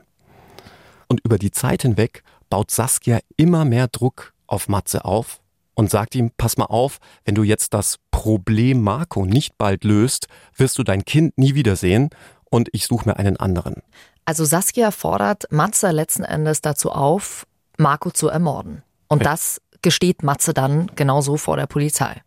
[1.07, 5.41] Und über die Zeit hinweg baut Saskia immer mehr Druck auf Matze auf
[5.75, 10.27] und sagt ihm, pass mal auf, wenn du jetzt das Problem Marco nicht bald löst,
[10.55, 12.09] wirst du dein Kind nie wiedersehen
[12.49, 13.81] und ich suche mir einen anderen.
[14.25, 17.45] Also Saskia fordert Matze letzten Endes dazu auf,
[17.77, 18.83] Marco zu ermorden.
[19.07, 19.31] Und ja.
[19.31, 22.21] das gesteht Matze dann genauso vor der Polizei.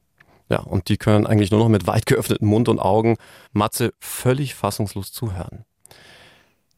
[0.48, 3.16] Ja, und die können eigentlich nur noch mit weit geöffneten Mund und Augen
[3.52, 5.64] Matze völlig fassungslos zuhören.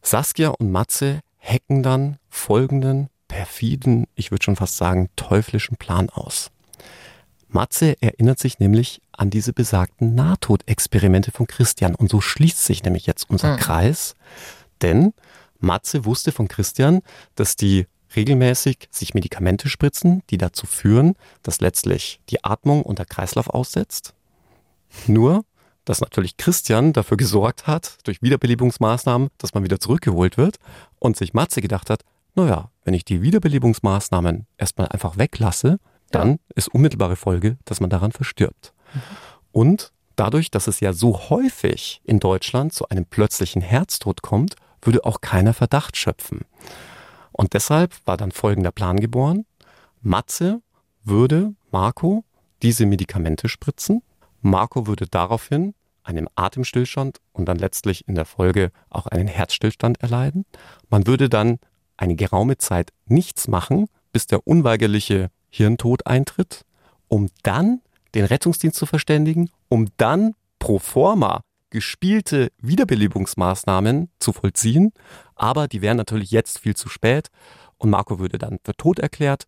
[0.03, 6.51] Saskia und Matze hacken dann folgenden perfiden, ich würde schon fast sagen, teuflischen Plan aus.
[7.49, 11.95] Matze erinnert sich nämlich an diese besagten Nahtodexperimente von Christian.
[11.95, 13.61] Und so schließt sich nämlich jetzt unser hm.
[13.61, 14.14] Kreis.
[14.83, 15.12] Denn
[15.59, 17.01] Matze wusste von Christian,
[17.35, 23.07] dass die regelmäßig sich Medikamente spritzen, die dazu führen, dass letztlich die Atmung und der
[23.07, 24.15] Kreislauf aussetzt.
[25.07, 25.45] Nur,
[25.85, 30.57] dass natürlich Christian dafür gesorgt hat, durch Wiederbelebungsmaßnahmen, dass man wieder zurückgeholt wird
[30.99, 32.03] und sich Matze gedacht hat,
[32.35, 35.79] naja, wenn ich die Wiederbelebungsmaßnahmen erstmal einfach weglasse,
[36.11, 36.37] dann ja.
[36.55, 38.73] ist unmittelbare Folge, dass man daran verstirbt.
[38.95, 39.01] Mhm.
[39.53, 45.05] Und dadurch, dass es ja so häufig in Deutschland zu einem plötzlichen Herztod kommt, würde
[45.05, 46.43] auch keiner Verdacht schöpfen.
[47.37, 49.45] Und deshalb war dann folgender Plan geboren.
[50.01, 50.62] Matze
[51.05, 52.24] würde Marco
[52.62, 54.03] diese Medikamente spritzen.
[54.41, 60.47] Marco würde daraufhin einen Atemstillstand und dann letztlich in der Folge auch einen Herzstillstand erleiden.
[60.89, 61.59] Man würde dann
[61.99, 66.64] eine geraume Zeit nichts machen, bis der unweigerliche Hirntod eintritt,
[67.09, 67.82] um dann
[68.14, 74.93] den Rettungsdienst zu verständigen, um dann pro forma gespielte Wiederbelebungsmaßnahmen zu vollziehen,
[75.35, 77.29] aber die wären natürlich jetzt viel zu spät
[77.79, 79.47] und Marco würde dann für tot erklärt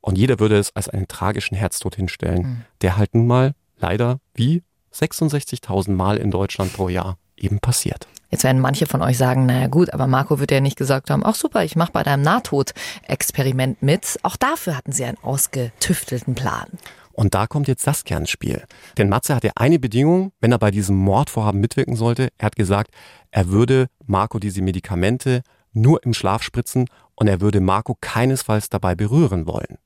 [0.00, 2.64] und jeder würde es als einen tragischen Herztod hinstellen, mhm.
[2.82, 8.06] der halt nun mal leider wie 66.000 Mal in Deutschland pro Jahr eben passiert.
[8.30, 11.22] Jetzt werden manche von euch sagen, naja gut, aber Marco wird ja nicht gesagt haben,
[11.24, 14.18] ach super, ich mache bei deinem Nahtod-Experiment mit.
[14.22, 16.66] Auch dafür hatten sie einen ausgetüftelten Plan.
[17.14, 18.64] Und da kommt jetzt Saskia ins Spiel.
[18.98, 22.28] Denn Matze hatte eine Bedingung, wenn er bei diesem Mordvorhaben mitwirken sollte.
[22.38, 22.90] Er hat gesagt,
[23.30, 25.42] er würde Marco diese Medikamente
[25.72, 29.78] nur im Schlaf spritzen und er würde Marco keinesfalls dabei berühren wollen.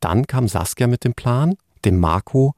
[0.00, 1.54] Dann kam Saskia mit dem Plan,
[1.84, 2.54] dem Marco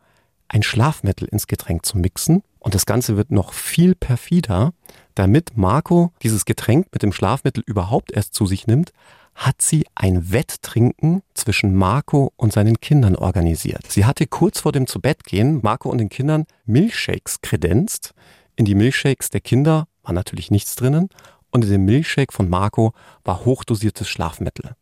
[0.49, 2.43] ein Schlafmittel ins Getränk zu mixen.
[2.59, 4.73] Und das Ganze wird noch viel perfider.
[5.15, 8.93] Damit Marco dieses Getränk mit dem Schlafmittel überhaupt erst zu sich nimmt,
[9.35, 13.91] hat sie ein Wetttrinken zwischen Marco und seinen Kindern organisiert.
[13.91, 18.15] Sie hatte kurz vor dem Zubettgehen Marco und den Kindern Milchshakes kredenzt.
[18.57, 21.09] In die Milchshakes der Kinder war natürlich nichts drinnen
[21.51, 22.93] und in dem Milchshake von Marco
[23.25, 24.77] war hochdosiertes Schlafmittel.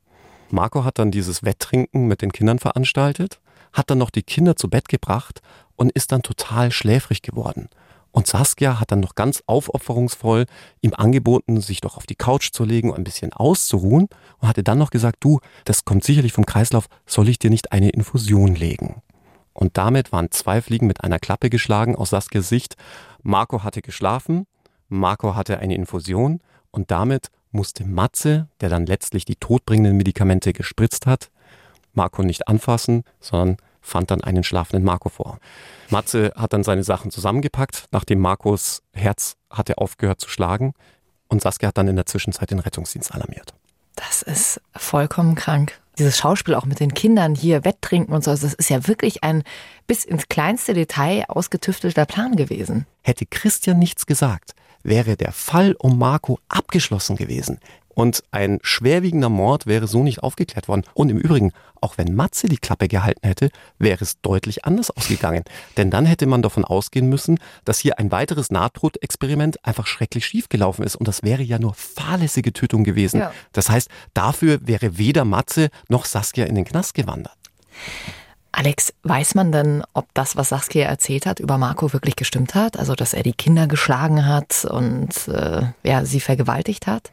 [0.50, 3.40] Marco hat dann dieses Wetttrinken mit den Kindern veranstaltet,
[3.72, 5.40] hat dann noch die Kinder zu Bett gebracht
[5.76, 7.68] und ist dann total schläfrig geworden.
[8.12, 10.44] Und Saskia hat dann noch ganz aufopferungsvoll
[10.82, 14.08] ihm angeboten, sich doch auf die Couch zu legen und ein bisschen auszuruhen
[14.38, 17.72] und hatte dann noch gesagt, du, das kommt sicherlich vom Kreislauf, soll ich dir nicht
[17.72, 19.02] eine Infusion legen?
[19.54, 22.76] Und damit waren zwei Fliegen mit einer Klappe geschlagen aus Saskias Sicht.
[23.22, 24.46] Marco hatte geschlafen,
[24.88, 26.40] Marco hatte eine Infusion
[26.70, 31.30] und damit musste Matze, der dann letztlich die todbringenden Medikamente gespritzt hat,
[31.92, 35.38] Marco nicht anfassen, sondern fand dann einen schlafenden Marco vor.
[35.90, 40.72] Matze hat dann seine Sachen zusammengepackt, nachdem Marcos Herz hatte aufgehört zu schlagen
[41.28, 43.54] und Saskia hat dann in der Zwischenzeit den Rettungsdienst alarmiert.
[43.96, 45.78] Das ist vollkommen krank.
[45.98, 49.42] Dieses Schauspiel auch mit den Kindern hier, Wetttrinken und so, das ist ja wirklich ein
[49.86, 52.86] bis ins kleinste Detail ausgetüftelter Plan gewesen.
[53.02, 57.58] Hätte Christian nichts gesagt, wäre der Fall um Marco abgeschlossen gewesen.
[57.94, 60.84] Und ein schwerwiegender Mord wäre so nicht aufgeklärt worden.
[60.94, 65.44] Und im Übrigen, auch wenn Matze die Klappe gehalten hätte, wäre es deutlich anders ausgegangen.
[65.76, 70.84] Denn dann hätte man davon ausgehen müssen, dass hier ein weiteres Nahtbrotexperiment einfach schrecklich schiefgelaufen
[70.84, 70.96] ist.
[70.96, 73.20] Und das wäre ja nur fahrlässige Tötung gewesen.
[73.20, 73.32] Ja.
[73.52, 77.36] Das heißt, dafür wäre weder Matze noch Saskia in den Knast gewandert.
[78.52, 82.78] Alex, weiß man denn, ob das, was Saskia erzählt hat, über Marco wirklich gestimmt hat?
[82.78, 87.10] Also, dass er die Kinder geschlagen hat und äh, ja, sie vergewaltigt hat?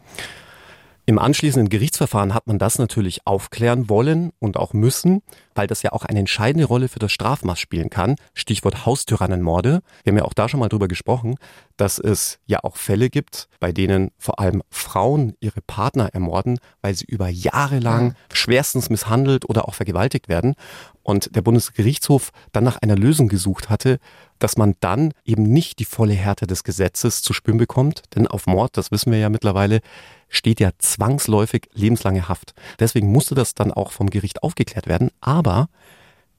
[1.10, 5.24] Im anschließenden Gerichtsverfahren hat man das natürlich aufklären wollen und auch müssen,
[5.56, 8.16] weil das ja auch eine entscheidende Rolle für das Strafmaß spielen kann.
[8.36, 9.82] Stichwort Haustyrannenmorde.
[10.04, 11.38] Wir haben ja auch da schon mal drüber gesprochen,
[11.78, 16.94] dass es ja auch Fälle gibt, bei denen vor allem Frauen ihre Partner ermorden, weil
[16.94, 20.54] sie über Jahre lang schwerstens misshandelt oder auch vergewaltigt werden.
[21.02, 23.98] Und der Bundesgerichtshof dann nach einer Lösung gesucht hatte,
[24.40, 28.04] dass man dann eben nicht die volle Härte des Gesetzes zu spüren bekommt.
[28.16, 29.82] Denn auf Mord, das wissen wir ja mittlerweile,
[30.30, 32.54] steht ja zwangsläufig lebenslange Haft.
[32.80, 35.12] Deswegen musste das dann auch vom Gericht aufgeklärt werden.
[35.22, 35.70] Aber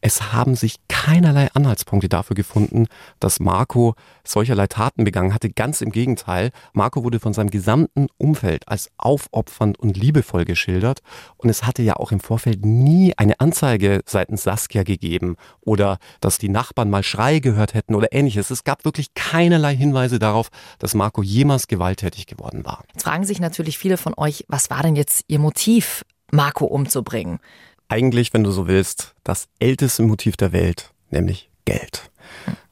[0.00, 2.86] Es haben sich keinerlei Anhaltspunkte dafür gefunden,
[3.20, 3.94] dass Marco
[4.24, 5.50] solcherlei Taten begangen hatte.
[5.50, 6.50] Ganz im Gegenteil.
[6.72, 11.00] Marco wurde von seinem gesamten Umfeld als aufopfernd und liebevoll geschildert.
[11.36, 16.38] Und es hatte ja auch im Vorfeld nie eine Anzeige seitens Saskia gegeben oder dass
[16.38, 18.50] die Nachbarn mal Schrei gehört hätten oder ähnliches.
[18.50, 20.48] Es gab wirklich keinerlei Hinweise darauf,
[20.78, 22.84] dass Marco jemals gewalttätig geworden war.
[22.92, 27.40] Jetzt fragen sich natürlich viele von euch, was war denn jetzt ihr Motiv, Marco umzubringen?
[27.90, 32.10] Eigentlich, wenn du so willst, das älteste Motiv der Welt, nämlich Geld.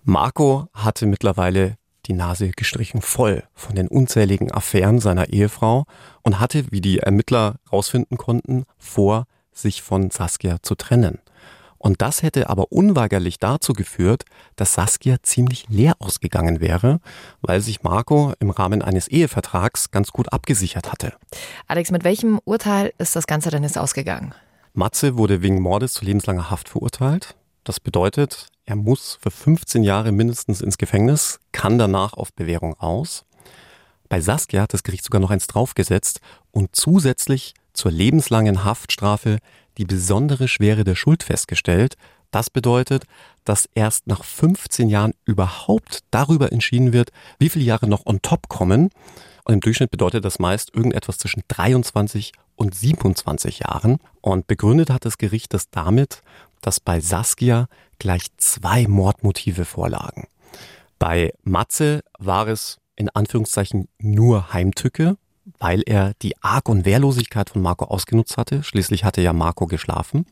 [0.04, 5.84] Marco hatte mittlerweile die Nase gestrichen voll von den unzähligen Affären seiner Ehefrau
[6.22, 11.18] und hatte, wie die Ermittler herausfinden konnten, vor, sich von Saskia zu trennen.
[11.78, 14.24] Und das hätte aber unweigerlich dazu geführt,
[14.56, 17.00] dass Saskia ziemlich leer ausgegangen wäre,
[17.40, 21.14] weil sich Marco im Rahmen eines Ehevertrags ganz gut abgesichert hatte.
[21.66, 24.34] Alex, mit welchem Urteil ist das Ganze denn jetzt ausgegangen?
[24.72, 27.34] Matze wurde wegen Mordes zu lebenslanger Haft verurteilt.
[27.64, 33.24] Das bedeutet, er muss für 15 Jahre mindestens ins Gefängnis, kann danach auf Bewährung raus.
[34.08, 39.38] Bei Saskia hat das Gericht sogar noch eins draufgesetzt und zusätzlich zur lebenslangen Haftstrafe
[39.76, 41.96] die besondere Schwere der Schuld festgestellt.
[42.30, 43.04] Das bedeutet,
[43.44, 48.48] dass erst nach 15 Jahren überhaupt darüber entschieden wird, wie viele Jahre noch on top
[48.48, 48.90] kommen.
[49.44, 53.98] Und im Durchschnitt bedeutet das meist irgendetwas zwischen 23 und 27 Jahren.
[54.20, 56.22] Und begründet hat das Gericht das damit,
[56.60, 60.26] dass bei Saskia gleich zwei Mordmotive vorlagen.
[60.98, 65.16] Bei Matze war es in Anführungszeichen nur Heimtücke,
[65.58, 68.64] weil er die Arg- und Wehrlosigkeit von Marco ausgenutzt hatte.
[68.64, 70.26] Schließlich hatte ja Marco geschlafen.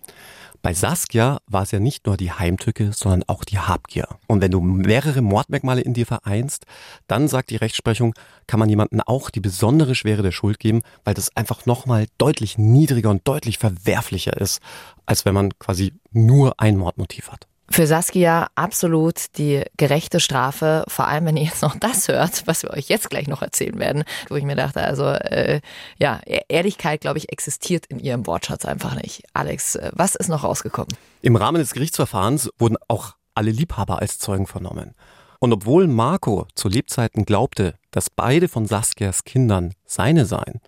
[0.67, 4.09] Bei Saskia war es ja nicht nur die Heimtücke, sondern auch die Habgier.
[4.27, 6.67] Und wenn du mehrere Mordmerkmale in dir vereinst,
[7.07, 8.17] dann sagt die Rechtsprechung,
[8.49, 12.59] kann man jemandem auch die besondere Schwere der Schuld geben, weil das einfach nochmal deutlich
[12.59, 14.61] niedriger und deutlich verwerflicher ist,
[15.07, 17.47] als wenn man quasi nur ein Mordmotiv hat.
[17.69, 22.62] Für Saskia absolut die gerechte Strafe, vor allem wenn ihr jetzt noch das hört, was
[22.62, 25.61] wir euch jetzt gleich noch erzählen werden, wo ich mir dachte, also äh,
[25.99, 29.25] ja, e-, Ehrlichkeit, glaube ich, existiert in ihrem Wortschatz einfach nicht.
[29.33, 30.95] Alex, äh, was ist noch rausgekommen?
[31.23, 34.95] Im Rahmen des Gerichtsverfahrens wurden auch alle Liebhaber als Zeugen vernommen.
[35.41, 40.61] Und obwohl Marco zu Lebzeiten glaubte, dass beide von Saskias Kindern seine seien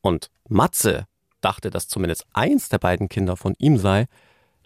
[0.00, 1.06] und Matze
[1.40, 4.06] dachte, dass zumindest eins der beiden Kinder von ihm sei,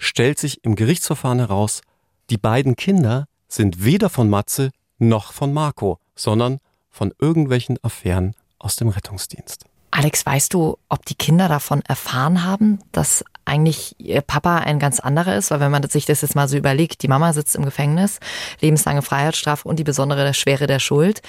[0.01, 1.83] stellt sich im Gerichtsverfahren heraus,
[2.31, 6.59] die beiden Kinder sind weder von Matze noch von Marco, sondern
[6.91, 9.65] von irgendwelchen Affären aus dem Rettungsdienst.
[9.93, 15.01] Alex, weißt du, ob die Kinder davon erfahren haben, dass eigentlich ihr Papa ein ganz
[15.01, 15.51] anderer ist?
[15.51, 18.21] Weil wenn man sich das jetzt mal so überlegt, die Mama sitzt im Gefängnis,
[18.61, 21.23] lebenslange Freiheitsstrafe und die besondere Schwere der Schuld.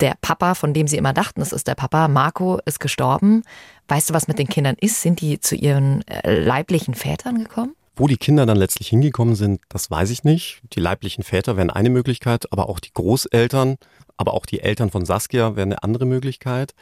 [0.00, 3.42] Der Papa, von dem sie immer dachten, es ist der Papa, Marco, ist gestorben.
[3.88, 5.02] Weißt du, was mit den Kindern ist?
[5.02, 7.74] Sind die zu ihren äh, leiblichen Vätern gekommen?
[7.98, 10.60] Wo die Kinder dann letztlich hingekommen sind, das weiß ich nicht.
[10.72, 13.76] Die leiblichen Väter wären eine Möglichkeit, aber auch die Großeltern,
[14.16, 16.74] aber auch die Eltern von Saskia wären eine andere Möglichkeit.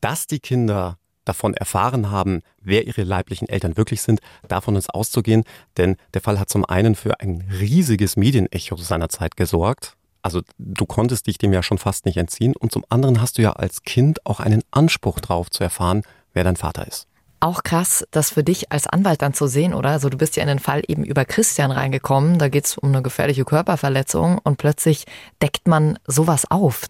[0.00, 5.44] Dass die Kinder davon erfahren haben, wer ihre leiblichen Eltern wirklich sind, davon ist auszugehen,
[5.76, 9.96] denn der Fall hat zum einen für ein riesiges Medienecho seiner Zeit gesorgt.
[10.22, 13.42] Also du konntest dich dem ja schon fast nicht entziehen und zum anderen hast du
[13.42, 16.02] ja als Kind auch einen Anspruch drauf zu erfahren,
[16.32, 17.06] wer dein Vater ist.
[17.46, 19.90] Auch krass, das für dich als Anwalt dann zu sehen, oder?
[19.90, 22.88] Also du bist ja in den Fall eben über Christian reingekommen, da geht es um
[22.88, 25.04] eine gefährliche Körperverletzung und plötzlich
[25.40, 26.86] deckt man sowas auf.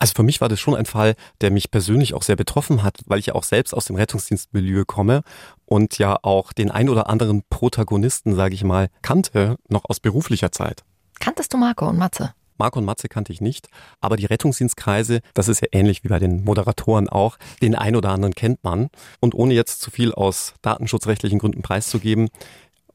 [0.00, 3.02] Also für mich war das schon ein Fall, der mich persönlich auch sehr betroffen hat,
[3.06, 5.22] weil ich ja auch selbst aus dem Rettungsdienstmilieu komme
[5.64, 10.50] und ja auch den ein oder anderen Protagonisten, sage ich mal, kannte, noch aus beruflicher
[10.50, 10.82] Zeit.
[11.20, 12.34] Kanntest du Marco und Matze?
[12.62, 13.66] Marco und Matze kannte ich nicht,
[14.00, 18.10] aber die Rettungsdienstkreise, das ist ja ähnlich wie bei den Moderatoren auch, den ein oder
[18.10, 18.88] anderen kennt man.
[19.18, 22.28] Und ohne jetzt zu viel aus datenschutzrechtlichen Gründen preiszugeben,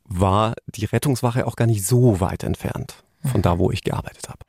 [0.06, 4.40] war die Rettungswache auch gar nicht so weit entfernt von da, wo ich gearbeitet habe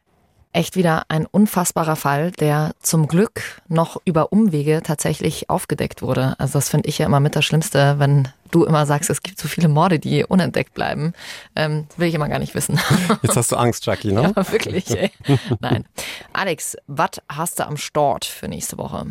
[0.59, 6.35] echt wieder ein unfassbarer Fall, der zum Glück noch über Umwege tatsächlich aufgedeckt wurde.
[6.39, 9.39] Also das finde ich ja immer mit das Schlimmste, wenn du immer sagst, es gibt
[9.39, 11.13] so viele Morde, die unentdeckt bleiben.
[11.55, 12.81] Ähm, will ich immer gar nicht wissen.
[13.23, 14.33] Jetzt hast du Angst, Jackie, ne?
[14.35, 14.91] Ja, wirklich.
[14.91, 15.13] Ey.
[15.61, 15.85] Nein.
[16.33, 19.07] Alex, was hast du am Start für nächste Woche?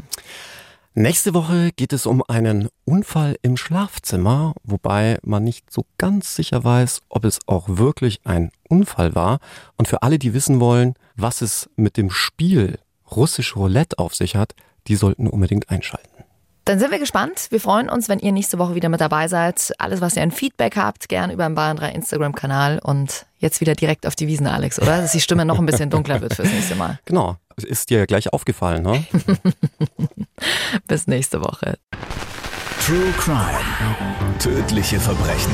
[0.96, 6.64] Nächste Woche geht es um einen Unfall im Schlafzimmer, wobei man nicht so ganz sicher
[6.64, 9.40] weiß, ob es auch wirklich ein Unfall war.
[9.78, 12.80] Und für alle, die wissen wollen, was es mit dem Spiel
[13.12, 14.54] russisch Roulette auf sich hat,
[14.88, 16.08] die sollten unbedingt einschalten.
[16.66, 17.48] Dann sind wir gespannt.
[17.50, 19.72] Wir freuen uns, wenn ihr nächste Woche wieder mit dabei seid.
[19.78, 22.80] Alles, was ihr an Feedback habt, gern über den Bayern 3 Instagram-Kanal.
[22.84, 24.98] Und jetzt wieder direkt auf die Wiesen, Alex, oder?
[25.02, 27.00] Dass die Stimme noch ein bisschen dunkler wird fürs nächste Mal.
[27.06, 27.38] Genau.
[27.56, 29.06] Ist dir ja gleich aufgefallen, ne?
[30.88, 31.78] Bis nächste Woche.
[32.86, 34.38] True Crime.
[34.40, 35.54] Tödliche Verbrechen.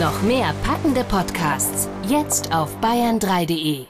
[0.00, 3.86] Noch mehr packende Podcasts jetzt auf bayern3.de.